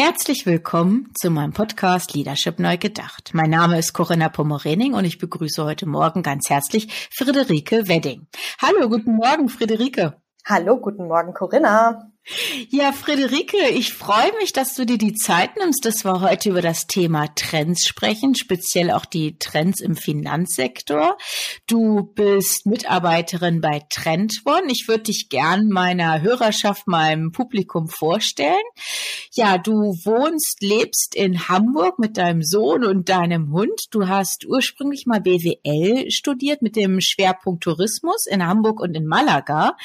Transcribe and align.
Herzlich 0.00 0.46
willkommen 0.46 1.10
zu 1.20 1.28
meinem 1.28 1.52
Podcast 1.52 2.14
Leadership 2.14 2.60
Neu 2.60 2.76
Gedacht. 2.76 3.30
Mein 3.32 3.50
Name 3.50 3.80
ist 3.80 3.94
Corinna 3.94 4.28
Pommerening 4.28 4.94
und 4.94 5.04
ich 5.04 5.18
begrüße 5.18 5.64
heute 5.64 5.86
Morgen 5.86 6.22
ganz 6.22 6.48
herzlich 6.48 7.10
Friederike 7.12 7.88
Wedding. 7.88 8.28
Hallo, 8.62 8.88
guten 8.88 9.16
Morgen, 9.16 9.48
Friederike. 9.48 10.14
Hallo, 10.46 10.78
guten 10.78 11.08
Morgen, 11.08 11.34
Corinna. 11.34 12.12
Ja, 12.68 12.92
Friederike, 12.92 13.70
ich 13.70 13.94
freue 13.94 14.36
mich, 14.38 14.52
dass 14.52 14.74
du 14.74 14.84
dir 14.84 14.98
die 14.98 15.14
Zeit 15.14 15.56
nimmst, 15.56 15.84
dass 15.86 16.04
wir 16.04 16.20
heute 16.20 16.50
über 16.50 16.60
das 16.60 16.86
Thema 16.86 17.26
Trends 17.34 17.86
sprechen, 17.86 18.34
speziell 18.34 18.90
auch 18.90 19.06
die 19.06 19.38
Trends 19.38 19.80
im 19.80 19.96
Finanzsektor. 19.96 21.16
Du 21.66 22.02
bist 22.14 22.66
Mitarbeiterin 22.66 23.62
bei 23.62 23.82
Trendone. 23.88 24.70
Ich 24.70 24.88
würde 24.88 25.04
dich 25.04 25.28
gern 25.30 25.68
meiner 25.68 26.20
Hörerschaft, 26.20 26.86
meinem 26.86 27.32
Publikum 27.32 27.88
vorstellen. 27.88 28.56
Ja, 29.32 29.56
du 29.56 29.72
wohnst, 29.72 30.58
lebst 30.60 31.14
in 31.14 31.48
Hamburg 31.48 31.98
mit 31.98 32.18
deinem 32.18 32.42
Sohn 32.42 32.84
und 32.84 33.08
deinem 33.08 33.52
Hund. 33.52 33.80
Du 33.90 34.06
hast 34.06 34.44
ursprünglich 34.44 35.06
mal 35.06 35.20
BWL 35.20 36.10
studiert 36.10 36.60
mit 36.60 36.76
dem 36.76 37.00
Schwerpunkt 37.00 37.62
Tourismus 37.62 38.26
in 38.26 38.46
Hamburg 38.46 38.80
und 38.80 38.94
in 38.94 39.06
Malaga. 39.06 39.76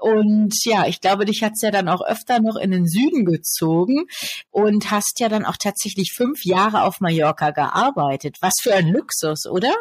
Und 0.00 0.54
ja, 0.64 0.86
ich 0.86 1.00
glaube, 1.00 1.24
dich 1.24 1.42
hat's 1.44 1.62
ja 1.62 1.70
dann 1.70 1.83
dann 1.84 1.94
auch 1.94 2.04
öfter 2.04 2.40
noch 2.40 2.56
in 2.56 2.70
den 2.70 2.86
Süden 2.86 3.24
gezogen 3.24 4.06
und 4.50 4.90
hast 4.90 5.20
ja 5.20 5.28
dann 5.28 5.44
auch 5.44 5.56
tatsächlich 5.56 6.12
fünf 6.12 6.44
Jahre 6.44 6.82
auf 6.82 7.00
Mallorca 7.00 7.50
gearbeitet. 7.50 8.38
Was 8.40 8.54
für 8.60 8.74
ein 8.74 8.88
Luxus, 8.88 9.46
oder? 9.46 9.72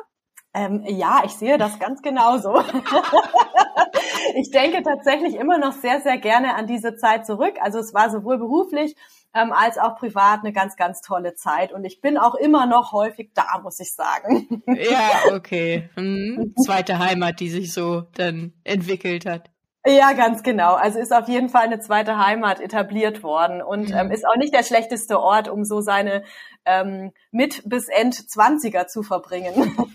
Ähm, 0.55 0.83
ja, 0.85 1.23
ich 1.25 1.31
sehe 1.31 1.57
das 1.57 1.79
ganz 1.79 2.03
genauso. 2.03 2.59
ich 4.35 4.51
denke 4.51 4.83
tatsächlich 4.83 5.33
immer 5.35 5.57
noch 5.57 5.71
sehr, 5.73 6.01
sehr 6.01 6.19
gerne 6.19 6.55
an 6.55 6.67
diese 6.67 6.95
Zeit 6.95 7.25
zurück. 7.25 7.55
Also 7.59 7.79
es 7.79 7.93
war 7.93 8.11
sowohl 8.11 8.38
beruflich 8.38 8.95
ähm, 9.33 9.51
als 9.51 9.79
auch 9.79 9.95
privat 9.97 10.41
eine 10.41 10.53
ganz, 10.53 10.75
ganz 10.75 11.01
tolle 11.01 11.33
Zeit. 11.33 11.73
Und 11.73 11.85
ich 11.85 12.01
bin 12.01 12.19
auch 12.19 12.35
immer 12.35 12.67
noch 12.67 12.91
häufig 12.91 13.31
da, 13.33 13.59
muss 13.63 13.79
ich 13.79 13.93
sagen. 13.93 14.61
ja, 14.67 15.11
okay. 15.33 15.89
Hm. 15.95 16.53
Zweite 16.63 16.99
Heimat, 16.99 17.39
die 17.39 17.49
sich 17.49 17.73
so 17.73 18.01
dann 18.13 18.53
entwickelt 18.63 19.25
hat. 19.25 19.49
Ja, 19.85 20.13
ganz 20.13 20.43
genau. 20.43 20.75
Also 20.75 20.99
ist 20.99 21.13
auf 21.13 21.27
jeden 21.27 21.49
Fall 21.49 21.63
eine 21.63 21.79
zweite 21.79 22.17
Heimat 22.17 22.61
etabliert 22.61 23.21
worden 23.21 23.61
und 23.61 23.89
mhm. 23.89 23.95
ähm, 23.95 24.11
ist 24.11 24.25
auch 24.25 24.37
nicht 24.37 24.53
der 24.53 24.63
schlechteste 24.63 25.19
Ort, 25.19 25.49
um 25.49 25.65
so 25.65 25.81
seine 25.81 26.23
ähm, 26.65 27.11
mit 27.31 27.63
bis 27.65 27.89
End 27.89 28.15
20er 28.15 28.87
zu 28.87 29.03
verbringen. 29.03 29.53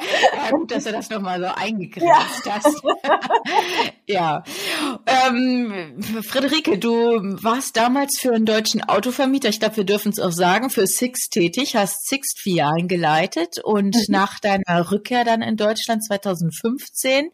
ja, 0.36 0.50
gut, 0.50 0.70
dass 0.70 0.84
du 0.84 0.92
das 0.92 1.10
nochmal 1.10 1.40
so 1.40 1.46
eingegrenzt 1.46 2.46
ja. 2.46 2.54
hast. 2.54 2.82
ja. 4.06 4.44
Ähm, 5.06 6.02
Friederike, 6.22 6.78
du 6.78 6.92
warst 7.42 7.76
damals 7.76 8.18
für 8.20 8.32
einen 8.32 8.46
deutschen 8.46 8.82
Autovermieter, 8.82 9.48
ich 9.48 9.60
glaube, 9.60 9.76
wir 9.78 9.84
dürfen 9.84 10.10
es 10.12 10.18
auch 10.18 10.32
sagen, 10.32 10.70
für 10.70 10.86
Sixt 10.86 11.32
tätig, 11.32 11.76
hast 11.76 12.08
Sixt 12.08 12.40
Filialen 12.40 12.88
geleitet 12.88 13.58
und 13.62 13.94
mhm. 13.94 14.04
nach 14.08 14.40
deiner 14.40 14.90
Rückkehr 14.90 15.24
dann 15.24 15.42
in 15.42 15.56
Deutschland 15.56 16.04
2015, 16.04 17.30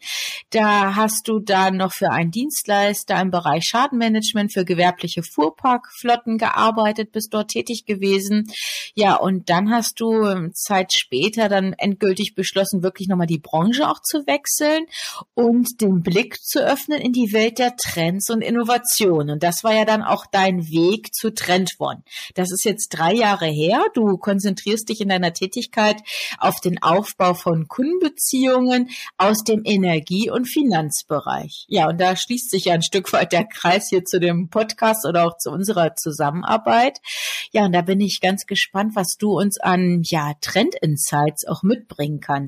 da 0.50 0.96
hast 0.96 1.28
du 1.28 1.38
dann 1.38 1.76
noch 1.76 1.92
für 1.92 2.10
einen 2.10 2.30
Dienstleister 2.30 3.20
im 3.20 3.30
Bereich 3.30 3.64
Schadenmanagement 3.64 4.52
für 4.52 4.64
gewerbliche 4.64 5.22
Fuhrparkflotten 5.22 6.38
gearbeitet, 6.38 7.12
bist 7.12 7.32
dort 7.32 7.48
tätig 7.48 7.84
gewesen 7.86 8.00
gewesen. 8.00 8.46
Ja, 8.94 9.16
und 9.16 9.50
dann 9.50 9.70
hast 9.70 10.00
du 10.00 10.24
ähm, 10.24 10.52
Zeit 10.54 10.92
später 10.92 11.48
dann 11.48 11.74
endgültig 11.74 12.34
beschlossen, 12.34 12.49
wirklich 12.82 13.08
nochmal 13.08 13.26
die 13.26 13.38
Branche 13.38 13.88
auch 13.88 14.00
zu 14.00 14.26
wechseln 14.26 14.86
und 15.34 15.80
den 15.80 16.02
Blick 16.02 16.40
zu 16.42 16.60
öffnen 16.60 17.00
in 17.00 17.12
die 17.12 17.32
Welt 17.32 17.58
der 17.58 17.76
Trends 17.76 18.30
und 18.30 18.42
Innovationen. 18.42 19.30
Und 19.30 19.42
das 19.42 19.62
war 19.62 19.74
ja 19.74 19.84
dann 19.84 20.02
auch 20.02 20.26
dein 20.30 20.68
Weg 20.68 21.14
zu 21.14 21.32
Trendone. 21.32 22.02
Das 22.34 22.50
ist 22.50 22.64
jetzt 22.64 22.88
drei 22.90 23.12
Jahre 23.14 23.46
her. 23.46 23.84
Du 23.94 24.16
konzentrierst 24.16 24.88
dich 24.88 25.00
in 25.00 25.08
deiner 25.08 25.32
Tätigkeit 25.32 25.96
auf 26.38 26.60
den 26.60 26.82
Aufbau 26.82 27.34
von 27.34 27.68
Kundenbeziehungen 27.68 28.90
aus 29.16 29.44
dem 29.44 29.62
Energie- 29.64 30.30
und 30.30 30.46
Finanzbereich. 30.46 31.66
Ja, 31.68 31.88
und 31.88 32.00
da 32.00 32.16
schließt 32.16 32.50
sich 32.50 32.66
ja 32.66 32.74
ein 32.74 32.82
Stück 32.82 33.12
weit 33.12 33.32
der 33.32 33.44
Kreis 33.44 33.88
hier 33.88 34.04
zu 34.04 34.20
dem 34.20 34.48
Podcast 34.48 35.06
oder 35.06 35.26
auch 35.26 35.36
zu 35.38 35.50
unserer 35.50 35.94
Zusammenarbeit. 35.96 36.98
Ja, 37.52 37.64
und 37.64 37.72
da 37.72 37.82
bin 37.82 38.00
ich 38.00 38.20
ganz 38.20 38.46
gespannt, 38.46 38.92
was 38.94 39.16
du 39.18 39.38
uns 39.38 39.58
an 39.60 40.02
ja, 40.04 40.32
Trend-Insights 40.40 41.46
auch 41.46 41.62
mitbringen 41.62 42.20
kannst. 42.20 42.39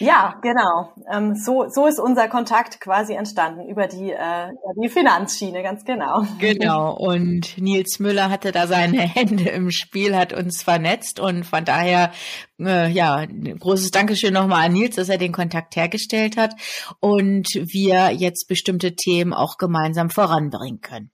Ja, 0.00 0.38
genau. 0.42 0.92
Ähm, 1.10 1.36
so, 1.36 1.68
so 1.68 1.86
ist 1.86 2.00
unser 2.00 2.28
Kontakt 2.28 2.80
quasi 2.80 3.14
entstanden 3.14 3.68
über 3.68 3.86
die, 3.86 4.10
äh, 4.10 4.50
die 4.82 4.88
Finanzschiene, 4.88 5.62
ganz 5.62 5.84
genau. 5.84 6.26
Genau. 6.40 6.96
Und 6.96 7.56
Nils 7.58 8.00
Müller 8.00 8.30
hatte 8.30 8.50
da 8.50 8.66
seine 8.66 9.00
Hände 9.02 9.48
im 9.50 9.70
Spiel, 9.70 10.16
hat 10.16 10.32
uns 10.32 10.62
vernetzt 10.62 11.20
und 11.20 11.44
von 11.44 11.64
daher 11.64 12.12
äh, 12.60 12.88
ja, 12.90 13.26
großes 13.26 13.90
Dankeschön 13.90 14.32
nochmal 14.32 14.66
an 14.66 14.72
Nils, 14.72 14.96
dass 14.96 15.08
er 15.08 15.18
den 15.18 15.32
Kontakt 15.32 15.76
hergestellt 15.76 16.36
hat 16.36 16.54
und 17.00 17.48
wir 17.54 18.10
jetzt 18.10 18.46
bestimmte 18.48 18.94
Themen 18.94 19.32
auch 19.32 19.56
gemeinsam 19.56 20.10
voranbringen 20.10 20.80
können. 20.80 21.10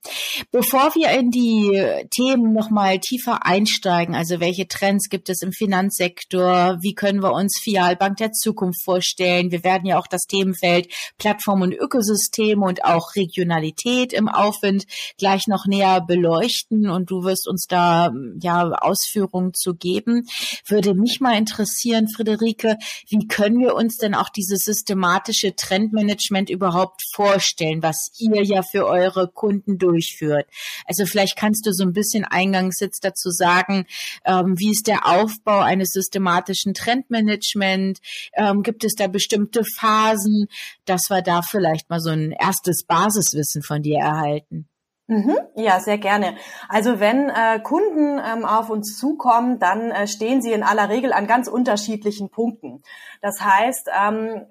Bevor 0.51 0.93
wir 0.95 1.09
in 1.11 1.31
die 1.31 2.05
Themen 2.11 2.53
nochmal 2.53 2.99
tiefer 2.99 3.45
einsteigen, 3.45 4.13
also 4.13 4.39
welche 4.39 4.67
Trends 4.67 5.09
gibt 5.09 5.29
es 5.29 5.41
im 5.41 5.51
Finanzsektor, 5.51 6.77
wie 6.81 6.93
können 6.93 7.23
wir 7.23 7.33
uns 7.33 7.59
Fialbank 7.59 8.17
der 8.17 8.31
Zukunft 8.33 8.83
vorstellen, 8.83 9.51
wir 9.51 9.63
werden 9.63 9.85
ja 9.85 9.97
auch 9.97 10.07
das 10.07 10.27
Themenfeld 10.27 10.93
Plattform 11.17 11.61
und 11.61 11.73
Ökosysteme 11.73 12.65
und 12.65 12.85
auch 12.85 13.15
Regionalität 13.15 14.13
im 14.13 14.29
Aufwind 14.29 14.85
gleich 15.17 15.47
noch 15.47 15.65
näher 15.65 16.01
beleuchten 16.01 16.89
und 16.89 17.09
du 17.09 17.23
wirst 17.23 17.47
uns 17.47 17.65
da 17.67 18.11
ja 18.41 18.69
Ausführungen 18.69 19.53
zu 19.53 19.73
geben, 19.73 20.27
würde 20.67 20.93
mich 20.93 21.19
mal 21.19 21.30
interessieren, 21.35 22.07
Friederike, 22.07 22.77
wie 23.09 23.27
können 23.27 23.59
wir 23.59 23.75
uns 23.75 23.97
denn 23.97 24.15
auch 24.15 24.29
dieses 24.29 24.65
systematische 24.65 25.55
Trendmanagement 25.55 26.49
überhaupt 26.49 27.01
vorstellen, 27.13 27.83
was 27.83 28.11
ihr 28.17 28.43
ja 28.43 28.63
für 28.63 28.85
eure 28.85 29.27
Kunden 29.27 29.77
durchführt? 29.77 30.47
Also 30.85 31.05
vielleicht 31.05 31.37
kannst 31.37 31.65
du 31.65 31.73
so 31.73 31.83
ein 31.83 31.93
bisschen 31.93 32.25
Eingangssitz 32.25 32.99
dazu 32.99 33.29
sagen, 33.29 33.85
ähm, 34.25 34.55
wie 34.57 34.71
ist 34.71 34.87
der 34.87 35.07
Aufbau 35.07 35.59
eines 35.59 35.89
systematischen 35.91 36.73
Trendmanagement? 36.73 37.99
Ähm, 38.33 38.63
gibt 38.63 38.83
es 38.83 38.95
da 38.95 39.07
bestimmte 39.07 39.63
Phasen, 39.63 40.47
dass 40.85 41.09
wir 41.09 41.21
da 41.21 41.41
vielleicht 41.41 41.89
mal 41.89 41.99
so 41.99 42.09
ein 42.09 42.31
erstes 42.31 42.85
Basiswissen 42.85 43.61
von 43.61 43.81
dir 43.81 43.99
erhalten? 43.99 44.70
Mhm. 45.11 45.37
Ja, 45.55 45.81
sehr 45.81 45.97
gerne. 45.97 46.37
Also 46.69 47.01
wenn 47.01 47.27
äh, 47.27 47.59
Kunden 47.59 48.17
ähm, 48.17 48.45
auf 48.45 48.69
uns 48.69 48.97
zukommen, 48.97 49.59
dann 49.59 49.91
äh, 49.91 50.07
stehen 50.07 50.41
sie 50.41 50.53
in 50.53 50.63
aller 50.63 50.87
Regel 50.87 51.11
an 51.11 51.27
ganz 51.27 51.49
unterschiedlichen 51.49 52.29
Punkten. 52.29 52.81
Das 53.21 53.41
heißt, 53.41 53.89
ähm, 53.93 54.45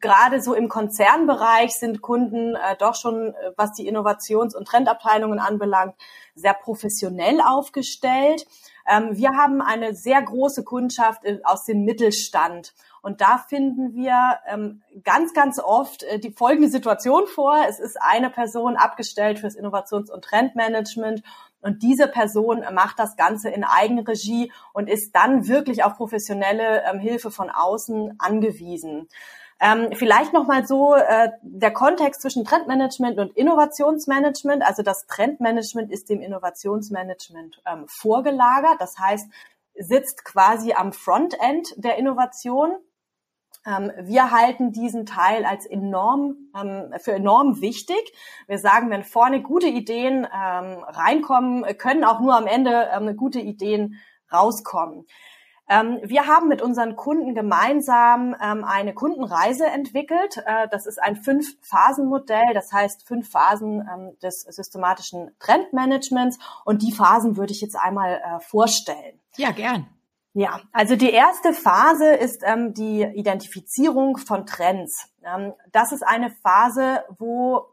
gerade 0.00 0.42
so 0.42 0.52
im 0.52 0.68
Konzernbereich 0.68 1.72
sind 1.76 2.02
Kunden 2.02 2.56
äh, 2.56 2.76
doch 2.78 2.94
schon, 2.94 3.28
äh, 3.28 3.52
was 3.56 3.72
die 3.72 3.88
Innovations- 3.88 4.54
und 4.54 4.68
Trendabteilungen 4.68 5.38
anbelangt, 5.38 5.94
sehr 6.34 6.52
professionell 6.52 7.40
aufgestellt. 7.40 8.46
Ähm, 8.88 9.16
wir 9.16 9.30
haben 9.30 9.60
eine 9.60 9.94
sehr 9.94 10.22
große 10.22 10.64
Kundschaft 10.64 11.24
äh, 11.24 11.40
aus 11.44 11.64
dem 11.64 11.84
Mittelstand. 11.84 12.74
Und 13.02 13.20
da 13.20 13.38
finden 13.38 13.94
wir 13.94 14.38
ähm, 14.48 14.82
ganz, 15.04 15.32
ganz 15.32 15.58
oft 15.58 16.02
äh, 16.02 16.18
die 16.18 16.32
folgende 16.32 16.68
Situation 16.68 17.26
vor. 17.26 17.56
Es 17.68 17.78
ist 17.78 18.00
eine 18.00 18.30
Person 18.30 18.76
abgestellt 18.76 19.38
fürs 19.38 19.56
Innovations- 19.56 20.10
und 20.10 20.24
Trendmanagement 20.24 21.22
und 21.66 21.82
diese 21.82 22.06
Person 22.06 22.64
macht 22.72 22.98
das 23.00 23.16
Ganze 23.16 23.50
in 23.50 23.64
Eigenregie 23.64 24.52
und 24.72 24.88
ist 24.88 25.16
dann 25.16 25.48
wirklich 25.48 25.82
auf 25.82 25.96
professionelle 25.96 26.84
ähm, 26.88 27.00
Hilfe 27.00 27.32
von 27.32 27.50
außen 27.50 28.14
angewiesen. 28.18 29.08
Ähm, 29.58 29.88
vielleicht 29.94 30.32
nochmal 30.32 30.64
so 30.66 30.94
äh, 30.94 31.30
der 31.42 31.72
Kontext 31.72 32.22
zwischen 32.22 32.44
Trendmanagement 32.44 33.18
und 33.18 33.36
Innovationsmanagement. 33.36 34.62
Also 34.62 34.82
das 34.82 35.06
Trendmanagement 35.06 35.90
ist 35.90 36.08
dem 36.08 36.20
Innovationsmanagement 36.20 37.60
ähm, 37.66 37.84
vorgelagert. 37.88 38.76
Das 38.78 38.98
heißt, 38.98 39.28
sitzt 39.74 40.24
quasi 40.24 40.72
am 40.72 40.92
Frontend 40.92 41.74
der 41.76 41.96
Innovation 41.96 42.76
wir 43.66 44.30
halten 44.30 44.72
diesen 44.72 45.06
Teil 45.06 45.44
als 45.44 45.66
enorm 45.66 46.36
ähm, 46.56 46.94
für 47.00 47.14
enorm 47.14 47.60
wichtig. 47.60 48.12
Wir 48.46 48.58
sagen, 48.58 48.90
wenn 48.90 49.02
vorne 49.02 49.42
gute 49.42 49.66
Ideen 49.66 50.24
ähm, 50.24 50.84
reinkommen, 50.84 51.64
können 51.76 52.04
auch 52.04 52.20
nur 52.20 52.36
am 52.36 52.46
Ende 52.46 52.88
ähm, 52.92 53.16
gute 53.16 53.40
Ideen 53.40 53.96
rauskommen. 54.32 55.06
Ähm, 55.68 55.98
wir 56.04 56.26
haben 56.26 56.48
mit 56.48 56.62
unseren 56.62 56.94
Kunden 56.94 57.34
gemeinsam 57.34 58.36
ähm, 58.40 58.64
eine 58.64 58.94
Kundenreise 58.94 59.66
entwickelt. 59.66 60.36
Äh, 60.46 60.68
das 60.70 60.86
ist 60.86 61.02
ein 61.02 61.16
Fünf-Phasen-Modell, 61.16 62.54
das 62.54 62.72
heißt 62.72 63.06
fünf 63.06 63.28
Phasen 63.30 63.80
ähm, 63.80 64.16
des 64.22 64.42
systematischen 64.42 65.32
Trendmanagements. 65.40 66.38
Und 66.64 66.82
die 66.82 66.92
Phasen 66.92 67.36
würde 67.36 67.52
ich 67.52 67.60
jetzt 67.60 67.76
einmal 67.76 68.20
äh, 68.24 68.40
vorstellen. 68.40 69.20
Ja, 69.36 69.50
gern. 69.50 69.88
Ja, 70.38 70.60
also 70.70 70.96
die 70.96 71.08
erste 71.08 71.54
Phase 71.54 72.10
ist 72.10 72.42
ähm, 72.44 72.74
die 72.74 73.02
Identifizierung 73.02 74.18
von 74.18 74.44
Trends. 74.44 75.08
Ähm, 75.24 75.54
das 75.72 75.92
ist 75.92 76.02
eine 76.02 76.28
Phase, 76.28 77.04
wo 77.18 77.68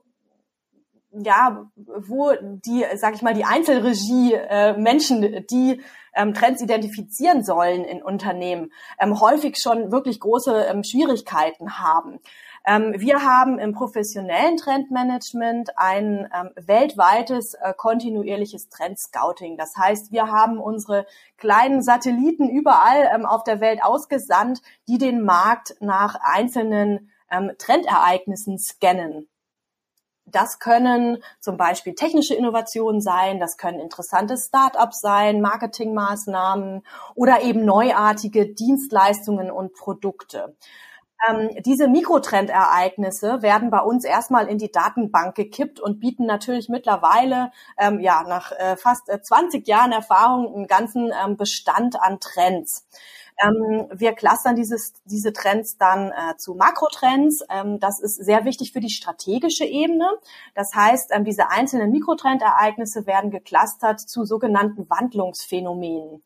ja, 1.12 1.70
wo 1.76 2.32
die, 2.42 2.86
sag 2.96 3.16
ich 3.16 3.22
mal, 3.22 3.34
die 3.34 3.44
Einzelregie 3.44 4.34
äh, 4.34 4.78
Menschen, 4.78 5.46
die 5.52 5.82
ähm, 6.16 6.34
Trends 6.34 6.62
identifizieren 6.62 7.44
sollen 7.44 7.84
in 7.84 8.02
Unternehmen, 8.02 8.72
ähm, 8.98 9.20
häufig 9.20 9.58
schon 9.58 9.92
wirklich 9.92 10.22
große 10.22 10.66
ähm, 10.66 10.84
Schwierigkeiten 10.86 11.80
haben. 11.80 12.20
Ähm, 12.66 12.94
wir 12.98 13.24
haben 13.24 13.60
im 13.60 13.74
professionellen 13.74 14.56
Trendmanagement 14.56 15.78
ein 15.78 16.30
ähm, 16.34 16.50
weltweites 16.56 17.56
äh, 17.56 17.74
kontinuierliches 17.76 18.70
Trendscouting. 18.70 19.58
Das 19.58 19.76
heißt, 19.76 20.12
wir 20.14 20.28
haben 20.28 20.60
unsere 20.60 21.06
kleinen 21.38 21.82
Satelliten 21.82 22.48
überall 22.48 23.10
ähm, 23.14 23.26
auf 23.26 23.44
der 23.44 23.60
Welt 23.60 23.84
ausgesandt, 23.84 24.62
die 24.88 24.98
den 24.98 25.24
Markt 25.24 25.76
nach 25.82 26.16
einzelnen 26.22 27.12
ähm, 27.30 27.52
Trendereignissen 27.58 28.58
scannen. 28.58 29.28
Das 30.26 30.60
können 30.60 31.22
zum 31.42 31.58
Beispiel 31.58 31.96
technische 31.96 32.34
Innovationen 32.34 33.02
sein, 33.02 33.42
das 33.42 33.58
können 33.58 33.82
interessante 33.82 34.38
Start-ups 34.38 35.02
sein, 35.02 35.42
Marketingmaßnahmen 35.42 36.84
oder 37.14 37.42
eben 37.42 37.66
neuartige 37.66 38.48
Dienstleistungen 38.48 39.52
und 39.52 39.74
Produkte. 39.74 40.56
Ähm, 41.30 41.50
diese 41.66 41.88
Mikrotrendereignisse 41.88 43.42
werden 43.42 43.70
bei 43.70 43.80
uns 43.80 44.04
erstmal 44.04 44.48
in 44.48 44.58
die 44.58 44.72
Datenbank 44.72 45.36
gekippt 45.36 45.80
und 45.80 46.00
bieten 46.00 46.26
natürlich 46.26 46.70
mittlerweile, 46.70 47.52
ähm, 47.78 48.00
ja, 48.00 48.24
nach 48.24 48.52
äh, 48.52 48.76
fast 48.76 49.08
20 49.08 49.68
äh, 49.68 49.72
Jahren 49.72 49.92
Erfahrung 49.92 50.54
einen 50.54 50.68
ganzen 50.68 51.12
ähm, 51.24 51.38
Bestand 51.38 52.02
an 52.02 52.20
Trends. 52.20 52.88
Ähm, 53.42 53.88
wir 53.92 54.14
clustern 54.14 54.56
dieses, 54.56 54.94
diese 55.06 55.34
Trends 55.34 55.78
dann 55.78 56.12
äh, 56.12 56.38
zu 56.38 56.56
Makrotrends. 56.56 57.44
Ähm, 57.50 57.80
das 57.80 58.00
ist 58.00 58.16
sehr 58.16 58.46
wichtig 58.46 58.74
für 58.74 58.80
die 58.80 58.90
strategische 58.90 59.66
Ebene. 59.66 60.08
Das 60.56 60.74
heißt, 60.76 61.12
ähm, 61.14 61.26
diese 61.26 61.50
einzelnen 61.50 61.92
Mikrotrendereignisse 61.92 63.06
werden 63.08 63.32
geclustert 63.32 64.00
zu 64.00 64.26
sogenannten 64.26 64.90
Wandlungsphänomenen. 64.90 66.24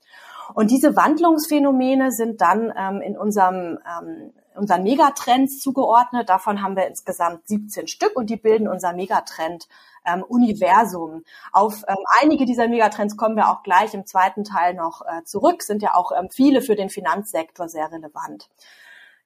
Und 0.53 0.71
diese 0.71 0.95
Wandlungsphänomene 0.95 2.11
sind 2.11 2.41
dann 2.41 2.73
ähm, 2.77 3.01
in 3.01 3.17
unserem 3.17 3.79
ähm, 3.85 4.33
unseren 4.57 4.83
Megatrends 4.83 5.59
zugeordnet. 5.59 6.29
Davon 6.29 6.61
haben 6.61 6.75
wir 6.75 6.87
insgesamt 6.87 7.47
17 7.47 7.87
Stück 7.87 8.15
und 8.15 8.29
die 8.29 8.37
bilden 8.37 8.67
unser 8.67 8.93
Megatrend 8.93 9.67
ähm, 10.05 10.23
Universum. 10.23 11.23
Auf 11.51 11.83
ähm, 11.87 11.97
einige 12.21 12.45
dieser 12.45 12.67
Megatrends 12.67 13.17
kommen 13.17 13.35
wir 13.35 13.49
auch 13.49 13.63
gleich 13.63 13.93
im 13.93 14.05
zweiten 14.05 14.43
Teil 14.43 14.73
noch 14.73 15.01
äh, 15.01 15.23
zurück, 15.23 15.63
sind 15.63 15.81
ja 15.81 15.93
auch 15.93 16.11
ähm, 16.17 16.29
viele 16.29 16.61
für 16.61 16.75
den 16.75 16.89
Finanzsektor 16.89 17.69
sehr 17.69 17.91
relevant. 17.91 18.49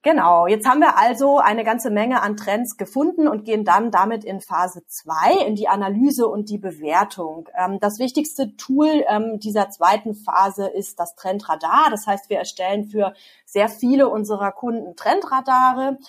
Genau, 0.03 0.47
jetzt 0.47 0.67
haben 0.67 0.79
wir 0.79 0.97
also 0.97 1.37
eine 1.37 1.63
ganze 1.63 1.91
Menge 1.91 2.23
an 2.23 2.35
Trends 2.35 2.75
gefunden 2.75 3.27
und 3.27 3.45
gehen 3.45 3.63
dann 3.63 3.91
damit 3.91 4.23
in 4.23 4.41
Phase 4.41 4.83
zwei 4.87 5.45
in 5.45 5.53
die 5.53 5.67
Analyse 5.67 6.27
und 6.27 6.49
die 6.49 6.57
Bewertung. 6.57 7.47
Ähm, 7.55 7.79
das 7.79 7.99
wichtigste 7.99 8.55
Tool 8.57 9.03
ähm, 9.07 9.39
dieser 9.39 9.69
zweiten 9.69 10.15
Phase 10.15 10.67
ist 10.67 10.99
das 10.99 11.13
Trendradar. 11.13 11.89
Das 11.91 12.07
heißt, 12.07 12.31
wir 12.31 12.39
erstellen 12.39 12.85
für 12.85 13.13
sehr 13.45 13.69
viele 13.69 14.09
unserer 14.09 14.51
Kunden 14.51 14.95
Trendradare. 14.95 15.99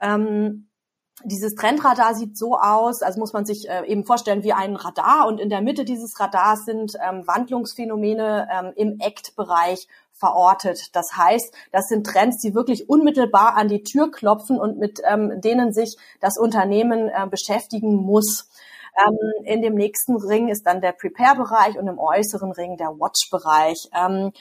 Ähm, 0.00 0.68
dieses 1.24 1.56
Trendradar 1.56 2.14
sieht 2.14 2.38
so 2.38 2.56
aus, 2.56 3.02
also 3.02 3.18
muss 3.18 3.32
man 3.32 3.46
sich 3.46 3.68
äh, 3.68 3.84
eben 3.86 4.04
vorstellen 4.04 4.44
wie 4.44 4.52
ein 4.52 4.76
Radar 4.76 5.26
und 5.26 5.40
in 5.40 5.50
der 5.50 5.60
Mitte 5.60 5.84
dieses 5.84 6.20
Radars 6.20 6.66
sind 6.66 6.94
Wandlungsphänomene 6.94 8.72
im 8.76 8.98
ACT-Bereich 9.02 9.86
verortet. 10.20 10.94
Das 10.94 11.16
heißt, 11.16 11.52
das 11.72 11.88
sind 11.88 12.06
Trends, 12.06 12.40
die 12.40 12.54
wirklich 12.54 12.88
unmittelbar 12.88 13.56
an 13.56 13.68
die 13.68 13.82
Tür 13.82 14.10
klopfen 14.10 14.60
und 14.60 14.78
mit 14.78 15.00
ähm, 15.10 15.40
denen 15.40 15.72
sich 15.72 15.96
das 16.20 16.38
Unternehmen 16.38 17.08
äh, 17.08 17.26
beschäftigen 17.28 17.96
muss. 17.96 18.48
Ähm, 19.04 19.44
in 19.44 19.62
dem 19.62 19.74
nächsten 19.74 20.16
Ring 20.16 20.48
ist 20.48 20.66
dann 20.66 20.80
der 20.80 20.92
Prepare-Bereich 20.92 21.78
und 21.78 21.88
im 21.88 21.98
äußeren 21.98 22.52
Ring 22.52 22.76
der 22.76 22.88
Watch-Bereich. 22.88 23.88
Ähm, 23.94 24.32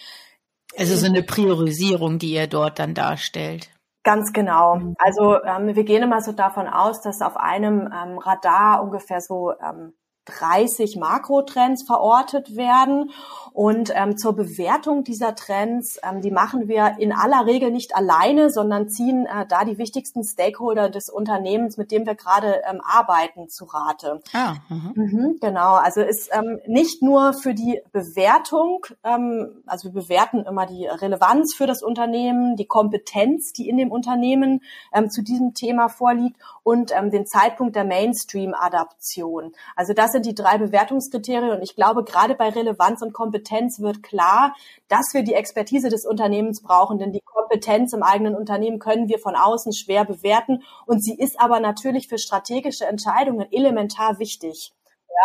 also 0.78 0.96
so 0.96 1.08
eine 1.08 1.24
Priorisierung, 1.24 2.20
die 2.20 2.34
ihr 2.34 2.48
dort 2.48 2.78
dann 2.78 2.94
darstellt. 2.94 3.70
Ganz 4.04 4.32
genau. 4.34 4.80
Also 4.98 5.44
ähm, 5.44 5.76
wir 5.76 5.84
gehen 5.84 6.04
immer 6.04 6.22
so 6.22 6.32
davon 6.32 6.68
aus, 6.68 7.02
dass 7.02 7.22
auf 7.22 7.38
einem 7.38 7.82
ähm, 7.82 8.18
Radar 8.18 8.84
ungefähr 8.84 9.20
so 9.20 9.52
ähm, 9.52 9.94
30 10.26 10.96
Makrotrends 10.98 11.86
verortet 11.86 12.56
werden. 12.56 13.12
Und 13.54 13.92
ähm, 13.96 14.18
zur 14.18 14.36
Bewertung 14.36 15.04
dieser 15.04 15.36
Trends, 15.36 16.00
ähm, 16.04 16.22
die 16.22 16.32
machen 16.32 16.68
wir 16.68 16.96
in 17.00 17.12
aller 17.12 17.46
Regel 17.46 17.72
nicht 17.72 17.96
alleine, 17.96 18.50
sondern 18.50 18.90
ziehen 18.90 19.26
äh, 19.26 19.46
da 19.48 19.66
die 19.66 19.78
wichtigsten 19.78 20.24
Stakeholder 20.24 20.90
des 20.90 21.10
Unternehmens, 21.10 21.78
mit 21.78 21.92
dem 21.92 22.06
wir 22.06 22.16
gerade 22.16 22.62
ähm, 22.70 22.82
arbeiten, 22.82 23.50
zu 23.50 23.66
Rate. 23.66 24.22
Ah, 24.34 24.56
mhm. 24.70 24.92
mhm, 24.96 25.38
genau, 25.42 25.76
also 25.76 26.02
ist 26.02 26.30
ähm, 26.32 26.60
nicht 26.68 27.02
nur 27.02 27.34
für 27.34 27.54
die 27.54 27.82
Bewertung, 27.92 28.86
ähm, 29.04 29.64
also 29.66 29.94
wir 29.94 30.04
bewerten 30.04 30.46
immer 30.46 30.66
die 30.66 30.86
Relevanz 30.86 31.56
für 31.56 31.68
das 31.68 31.82
Unternehmen, 31.82 32.56
die 32.56 32.68
Kompetenz, 32.68 33.52
die 33.52 33.68
in 33.68 33.78
dem 33.78 33.92
Unternehmen 33.92 34.62
ähm, 34.94 35.10
zu 35.10 35.22
diesem 35.22 35.54
Thema 35.54 35.90
vorliegt 35.90 36.38
und 36.64 36.92
ähm, 36.96 37.12
den 37.12 37.26
Zeitpunkt 37.26 37.76
der 37.76 37.86
Mainstream-Adaption. 37.86 39.54
Also 39.76 39.94
das 39.94 40.12
sind 40.12 40.26
die 40.26 40.36
drei 40.36 40.58
Bewertungskriterien 40.58 41.52
und 41.52 41.62
ich 41.62 41.76
glaube, 41.76 42.04
gerade 42.04 42.36
bei 42.36 42.50
Relevanz 42.50 43.02
und 43.02 43.14
Kompetenz 43.14 43.39
wird 43.82 44.04
klar, 44.04 44.56
dass 44.88 45.14
wir 45.14 45.24
die 45.24 45.34
Expertise 45.34 45.90
des 45.90 46.06
Unternehmens 46.06 46.62
brauchen, 46.62 46.98
denn 46.98 47.12
die 47.12 47.22
Kompetenz 47.22 47.94
im 47.94 48.04
eigenen 48.04 48.36
Unternehmen 48.36 48.80
können 48.80 49.08
wir 49.08 49.20
von 49.20 49.36
außen 49.36 49.74
schwer 49.74 50.06
bewerten 50.06 50.64
und 50.86 51.04
sie 51.04 51.18
ist 51.18 51.40
aber 51.40 51.60
natürlich 51.60 52.08
für 52.08 52.18
strategische 52.18 52.86
Entscheidungen 52.86 53.48
elementar 53.52 54.20
wichtig. 54.20 54.74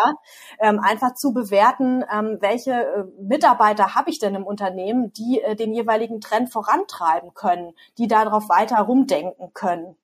Ja, 0.02 0.14
ähm, 0.58 0.80
einfach 0.80 1.14
zu 1.14 1.32
bewerten, 1.32 2.04
ähm, 2.12 2.38
welche 2.40 2.72
äh, 2.72 3.04
Mitarbeiter 3.20 3.94
habe 3.94 4.10
ich 4.10 4.18
denn 4.18 4.34
im 4.34 4.44
Unternehmen, 4.44 5.12
die 5.12 5.40
äh, 5.40 5.54
den 5.54 5.72
jeweiligen 5.72 6.20
Trend 6.20 6.50
vorantreiben 6.50 7.32
können, 7.34 7.74
die 7.98 8.08
darauf 8.08 8.48
weiter 8.48 8.78
rumdenken 8.78 9.52
können. 9.52 9.96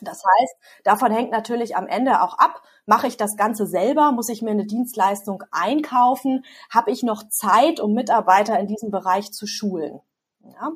Das 0.00 0.22
heißt, 0.22 0.56
davon 0.84 1.12
hängt 1.12 1.30
natürlich 1.30 1.76
am 1.76 1.86
Ende 1.86 2.22
auch 2.22 2.38
ab, 2.38 2.62
mache 2.86 3.06
ich 3.06 3.16
das 3.16 3.36
Ganze 3.36 3.66
selber, 3.66 4.12
muss 4.12 4.28
ich 4.28 4.42
mir 4.42 4.50
eine 4.50 4.66
Dienstleistung 4.66 5.42
einkaufen, 5.50 6.44
habe 6.70 6.90
ich 6.90 7.02
noch 7.02 7.28
Zeit, 7.28 7.80
um 7.80 7.92
Mitarbeiter 7.92 8.58
in 8.58 8.66
diesem 8.66 8.90
Bereich 8.90 9.32
zu 9.32 9.46
schulen. 9.46 10.00
Ja? 10.40 10.72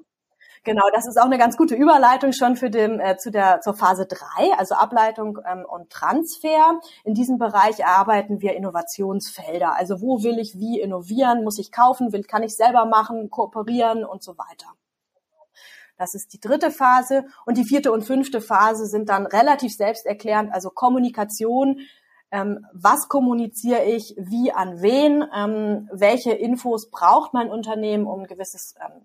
Genau, 0.63 0.83
das 0.93 1.07
ist 1.07 1.19
auch 1.19 1.25
eine 1.25 1.39
ganz 1.39 1.57
gute 1.57 1.75
Überleitung 1.75 2.33
schon 2.33 2.55
für 2.55 2.69
den, 2.69 3.01
äh, 3.01 3.17
zu 3.17 3.31
der, 3.31 3.63
zur 3.63 3.73
Phase 3.73 4.05
drei, 4.07 4.53
also 4.59 4.75
Ableitung 4.75 5.39
ähm, 5.51 5.65
und 5.67 5.89
Transfer. 5.89 6.79
In 7.03 7.15
diesem 7.15 7.39
Bereich 7.39 7.81
erarbeiten 7.81 8.43
wir 8.43 8.55
Innovationsfelder. 8.55 9.75
Also 9.75 10.03
wo 10.03 10.23
will 10.23 10.39
ich 10.39 10.59
wie 10.59 10.79
innovieren, 10.79 11.45
muss 11.45 11.59
ich 11.59 11.73
kaufen, 11.73 12.13
will, 12.13 12.25
kann 12.25 12.43
ich 12.43 12.57
selber 12.57 12.85
machen, 12.85 13.31
kooperieren 13.31 14.05
und 14.05 14.23
so 14.23 14.37
weiter. 14.37 14.67
Das 16.01 16.15
ist 16.15 16.33
die 16.33 16.41
dritte 16.41 16.71
Phase. 16.71 17.27
Und 17.45 17.59
die 17.59 17.65
vierte 17.65 17.93
und 17.93 18.05
fünfte 18.05 18.41
Phase 18.41 18.87
sind 18.87 19.11
dann 19.11 19.27
relativ 19.27 19.77
selbsterklärend, 19.77 20.51
also 20.51 20.71
Kommunikation. 20.71 21.81
Ähm, 22.31 22.65
was 22.73 23.09
kommuniziere 23.11 23.85
ich, 23.85 24.15
wie 24.17 24.51
an 24.51 24.81
wen, 24.81 25.23
ähm, 25.37 25.91
welche 25.93 26.33
Infos 26.33 26.91
braucht 26.91 27.35
mein 27.35 27.51
Unternehmen, 27.51 28.07
um 28.07 28.21
ein 28.21 28.27
gewisses, 28.27 28.77
ähm, 28.81 29.03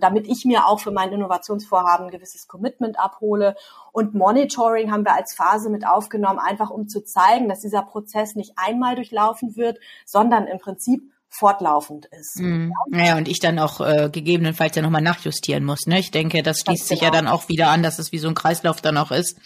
damit 0.00 0.26
ich 0.26 0.46
mir 0.46 0.66
auch 0.66 0.80
für 0.80 0.90
mein 0.90 1.12
Innovationsvorhaben 1.12 2.06
ein 2.06 2.12
gewisses 2.12 2.48
Commitment 2.48 2.98
abhole. 2.98 3.54
Und 3.92 4.14
Monitoring 4.14 4.90
haben 4.90 5.04
wir 5.04 5.14
als 5.14 5.34
Phase 5.34 5.68
mit 5.68 5.86
aufgenommen, 5.86 6.38
einfach 6.38 6.70
um 6.70 6.88
zu 6.88 7.04
zeigen, 7.04 7.50
dass 7.50 7.60
dieser 7.60 7.82
Prozess 7.82 8.36
nicht 8.36 8.54
einmal 8.56 8.94
durchlaufen 8.94 9.54
wird, 9.56 9.78
sondern 10.06 10.46
im 10.46 10.60
Prinzip 10.60 11.11
fortlaufend 11.32 12.06
ist. 12.06 12.38
Mhm. 12.38 12.72
Ja, 12.92 13.16
und 13.16 13.26
ich 13.26 13.40
dann 13.40 13.58
auch 13.58 13.80
äh, 13.80 14.10
gegebenenfalls 14.12 14.76
ja 14.76 14.82
nochmal 14.82 15.02
nachjustieren 15.02 15.64
muss. 15.64 15.86
Ne? 15.86 15.98
Ich 15.98 16.10
denke, 16.10 16.42
das 16.42 16.60
schließt 16.60 16.86
sich 16.86 17.00
genau. 17.00 17.12
ja 17.12 17.18
dann 17.18 17.28
auch 17.28 17.48
wieder 17.48 17.68
an, 17.68 17.82
dass 17.82 17.98
es 17.98 18.12
wie 18.12 18.18
so 18.18 18.28
ein 18.28 18.34
Kreislauf 18.34 18.80
dann 18.80 18.98
auch 18.98 19.10
ist, 19.10 19.38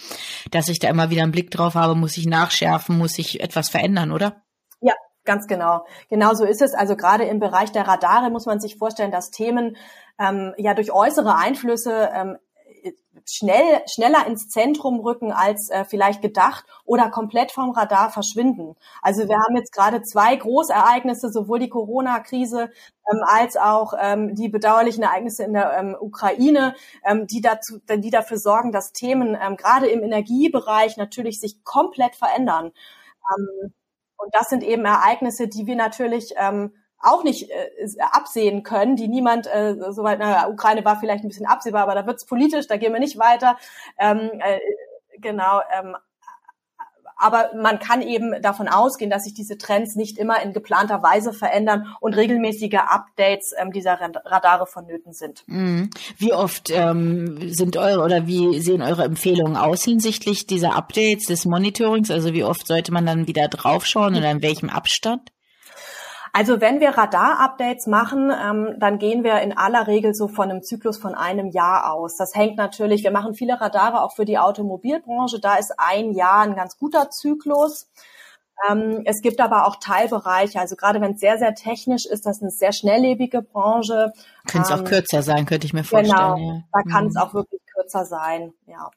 dass 0.51 0.69
ich 0.69 0.81
da 0.81 0.89
immer 0.89 1.11
wieder 1.11 1.23
einen 1.23 1.33
Blick 1.33 1.51
drauf 1.51 1.75
habe, 1.75 1.95
muss 1.95 2.17
ich 2.17 2.27
nachschärfen, 2.27 2.99
muss 2.99 3.19
ich 3.19 3.41
etwas 3.41 3.69
verändern, 3.69 4.11
oder? 4.11 4.43
Ja, 4.81 4.95
ganz 5.25 5.47
genau. 5.47 5.87
Genau 6.09 6.35
so 6.35 6.45
ist 6.45 6.61
es. 6.61 6.75
Also 6.75 6.97
gerade 6.97 7.25
im 7.25 7.39
Bereich 7.39 7.71
der 7.71 7.87
Radare 7.87 8.31
muss 8.31 8.47
man 8.47 8.59
sich 8.59 8.77
vorstellen, 8.77 9.13
dass 9.13 9.31
Themen 9.31 9.77
ähm, 10.19 10.55
ja 10.59 10.75
durch 10.75 10.91
äußere 10.91 11.37
Einflüsse 11.37 12.11
ähm, 12.13 12.37
schnell, 13.29 13.83
schneller 13.87 14.27
ins 14.27 14.49
Zentrum 14.49 15.01
rücken 15.01 15.33
als 15.33 15.71
äh, 15.71 15.85
vielleicht 15.85 16.23
gedacht 16.23 16.65
oder 16.85 17.11
komplett 17.11 17.53
vom 17.53 17.71
Radar 17.71 18.11
verschwinden. 18.11 18.77
Also 19.03 19.29
wir 19.29 19.37
haben 19.37 19.57
jetzt 19.57 19.73
gerade 19.73 20.03
zwei 20.03 20.37
Großereignisse, 20.37 21.31
sowohl 21.31 21.59
die 21.59 21.69
Corona-Krise 21.69 22.71
ähm, 23.11 23.21
als 23.27 23.57
auch 23.57 23.95
ähm, 23.99 24.35
die 24.35 24.49
bedauerlichen 24.49 25.03
Ereignisse 25.03 25.45
in 25.45 25.55
der 25.55 25.77
ähm, 25.79 25.97
Ukraine, 25.99 26.75
ähm, 27.05 27.27
die 27.27 27.41
dazu, 27.41 27.81
die 27.89 28.11
dafür 28.11 28.39
sorgen, 28.39 28.73
dass 28.73 28.93
Themen 28.93 29.37
ähm, 29.41 29.57
gerade 29.57 29.89
im 29.89 30.03
Energiebereich 30.03 30.97
natürlich 30.97 31.41
sich 31.41 31.65
komplett 31.65 32.17
verändern. 32.17 32.73
Ähm, 33.37 33.73
und 34.19 34.35
das 34.35 34.49
sind 34.49 34.63
eben 34.63 34.85
Ereignisse, 34.85 35.49
die 35.49 35.67
wir 35.67 35.77
natürlich 35.77 36.35
ähm, 36.37 36.73
auch 36.99 37.25
nicht 37.25 37.51
äh, 37.51 37.71
absehen 38.13 38.63
können, 38.63 38.97
die 38.97 39.09
niemand, 39.09 39.47
äh, 39.47 39.77
soweit, 39.91 40.19
na, 40.19 40.49
Ukraine 40.49 40.85
war 40.85 40.99
vielleicht 40.99 41.25
ein 41.25 41.29
bisschen 41.29 41.47
absehbar, 41.47 41.83
aber 41.83 41.95
da 41.95 42.07
wird 42.07 42.17
es 42.17 42.27
politisch, 42.27 42.67
da 42.67 42.77
gehen 42.77 42.93
wir 42.93 43.01
nicht 43.01 43.19
weiter. 43.19 43.57
Ähm, 43.99 44.31
äh, 44.41 44.61
genau, 45.21 45.61
ähm, 45.79 45.97
aber 47.19 47.51
man 47.57 47.79
kann 47.79 48.03
eben 48.03 48.41
davon 48.43 48.69
ausgehen, 48.69 49.11
dass 49.11 49.25
sich 49.25 49.33
diese 49.33 49.57
Trends 49.57 49.97
nicht 49.97 50.19
immer 50.19 50.43
in 50.43 50.53
geplanter 50.53 51.03
Weise 51.03 51.33
verändern 51.33 51.97
und 52.01 52.15
regelmäßige 52.15 52.75
Updates 52.75 53.53
ähm, 53.57 53.73
dieser 53.73 53.99
Radare 54.25 54.67
vonnöten 54.67 55.15
sind. 55.15 55.43
Mhm. 55.47 55.89
Wie 56.19 56.35
oft 56.35 56.71
ähm, 56.71 57.39
sind 57.53 57.79
eure 57.79 58.05
oder 58.05 58.27
wie 58.27 58.61
sehen 58.61 58.83
eure 58.83 59.05
Empfehlungen 59.05 59.57
aus 59.57 59.83
hinsichtlich 59.83 60.47
dieser 60.47 60.77
Updates, 60.77 61.27
des 61.27 61.47
Monitorings? 61.47 62.11
Also 62.11 62.35
wie 62.35 62.45
oft 62.45 62.67
sollte 62.67 62.93
man 62.93 63.07
dann 63.07 63.27
wieder 63.27 63.49
draufschauen 63.49 64.15
oder 64.15 64.31
in 64.31 64.43
welchem 64.43 64.69
Abstand? 64.69 65.31
Also 66.37 66.61
wenn 66.61 66.81
wir 66.81 66.91
Radar-Updates 66.91 67.87
machen, 67.87 68.31
ähm, 68.31 68.75
dann 68.79 68.99
gehen 68.99 69.25
wir 69.25 69.41
in 69.41 69.57
aller 69.57 69.87
Regel 69.87 70.13
so 70.13 70.29
von 70.29 70.51
einem 70.51 70.63
Zyklus 70.63 70.99
von 70.99 71.15
einem 71.15 71.49
Jahr 71.49 71.91
aus. 71.91 72.19
Das 72.19 72.35
hängt 72.35 72.59
natürlich, 72.59 73.05
wir 73.05 73.11
machen 73.11 73.33
viele 73.33 73.59
Radare 73.59 74.03
auch 74.03 74.15
für 74.15 74.27
die 74.27 74.37
Automobilbranche. 74.37 75.41
Da 75.41 75.57
ist 75.57 75.73
ein 75.79 76.13
Jahr 76.13 76.43
ein 76.43 76.55
ganz 76.55 76.77
guter 76.77 77.09
Zyklus. 77.09 77.89
Ähm, 78.69 79.01
es 79.07 79.23
gibt 79.23 79.41
aber 79.41 79.67
auch 79.67 79.77
Teilbereiche, 79.77 80.61
also 80.61 80.77
gerade 80.77 81.01
wenn 81.01 81.13
es 81.13 81.21
sehr, 81.21 81.39
sehr 81.39 81.55
technisch 81.55 82.05
ist, 82.05 82.27
das 82.27 82.37
ist 82.37 82.43
eine 82.43 82.51
sehr 82.51 82.75
schnelllebige 82.75 83.41
Branche. 83.41 84.13
Könnte 84.47 84.69
es 84.69 84.79
ähm, 84.79 84.85
auch 84.85 84.85
kürzer 84.85 85.23
sein, 85.23 85.47
könnte 85.47 85.67
ich 85.67 85.73
mir 85.73 85.85
vorstellen. 85.85 86.35
Genau, 86.35 86.37
ja. 86.37 86.63
da 86.71 86.83
kann 86.83 87.05
mhm. 87.05 87.11
es 87.13 87.17
auch 87.17 87.33
wirklich 87.33 87.63
kürzer 87.75 88.05
sein, 88.05 88.53
ja. 88.67 88.91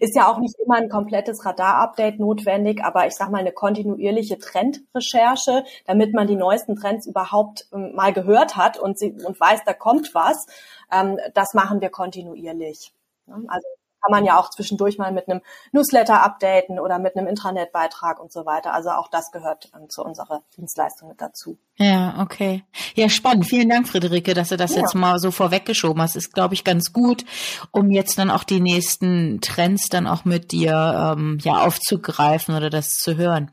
Ist 0.00 0.14
ja 0.16 0.30
auch 0.30 0.38
nicht 0.38 0.56
immer 0.58 0.76
ein 0.76 0.88
komplettes 0.88 1.44
Radar-Update 1.44 2.18
notwendig, 2.18 2.84
aber 2.84 3.06
ich 3.06 3.14
sage 3.14 3.30
mal 3.30 3.38
eine 3.38 3.52
kontinuierliche 3.52 4.38
Trendrecherche, 4.38 5.64
damit 5.86 6.14
man 6.14 6.26
die 6.26 6.36
neuesten 6.36 6.76
Trends 6.76 7.06
überhaupt 7.06 7.68
ähm, 7.72 7.94
mal 7.94 8.12
gehört 8.12 8.56
hat 8.56 8.78
und, 8.78 8.98
sie, 8.98 9.12
und 9.12 9.38
weiß, 9.38 9.60
da 9.64 9.72
kommt 9.72 10.14
was. 10.14 10.46
Ähm, 10.92 11.18
das 11.34 11.54
machen 11.54 11.80
wir 11.80 11.90
kontinuierlich. 11.90 12.92
Also 13.26 13.68
kann 14.08 14.22
man 14.22 14.24
ja 14.24 14.38
auch 14.38 14.48
zwischendurch 14.48 14.96
mal 14.96 15.12
mit 15.12 15.28
einem 15.28 15.42
Newsletter 15.72 16.22
updaten 16.22 16.80
oder 16.80 16.98
mit 16.98 17.16
einem 17.16 17.26
Intranet-Beitrag 17.26 18.20
und 18.20 18.32
so 18.32 18.46
weiter. 18.46 18.72
Also 18.72 18.90
auch 18.90 19.08
das 19.08 19.30
gehört 19.30 19.70
ähm, 19.76 19.90
zu 19.90 20.02
unserer 20.02 20.42
Dienstleistung 20.56 21.10
mit 21.10 21.20
dazu. 21.20 21.58
Ja, 21.76 22.18
okay. 22.20 22.64
Ja, 22.94 23.10
spannend. 23.10 23.46
Vielen 23.46 23.68
Dank, 23.68 23.86
Friederike, 23.86 24.32
dass 24.32 24.48
du 24.48 24.56
das 24.56 24.74
ja. 24.74 24.80
jetzt 24.80 24.94
mal 24.94 25.18
so 25.18 25.30
vorweggeschoben 25.30 26.00
hast. 26.00 26.16
Ist, 26.16 26.32
glaube 26.32 26.54
ich, 26.54 26.64
ganz 26.64 26.92
gut, 26.92 27.26
um 27.70 27.90
jetzt 27.90 28.18
dann 28.18 28.30
auch 28.30 28.44
die 28.44 28.60
nächsten 28.60 29.40
Trends 29.42 29.88
dann 29.90 30.06
auch 30.06 30.24
mit 30.24 30.52
dir 30.52 31.14
ähm, 31.16 31.38
ja 31.42 31.64
aufzugreifen 31.64 32.56
oder 32.56 32.70
das 32.70 32.88
zu 32.88 33.16
hören. 33.16 33.50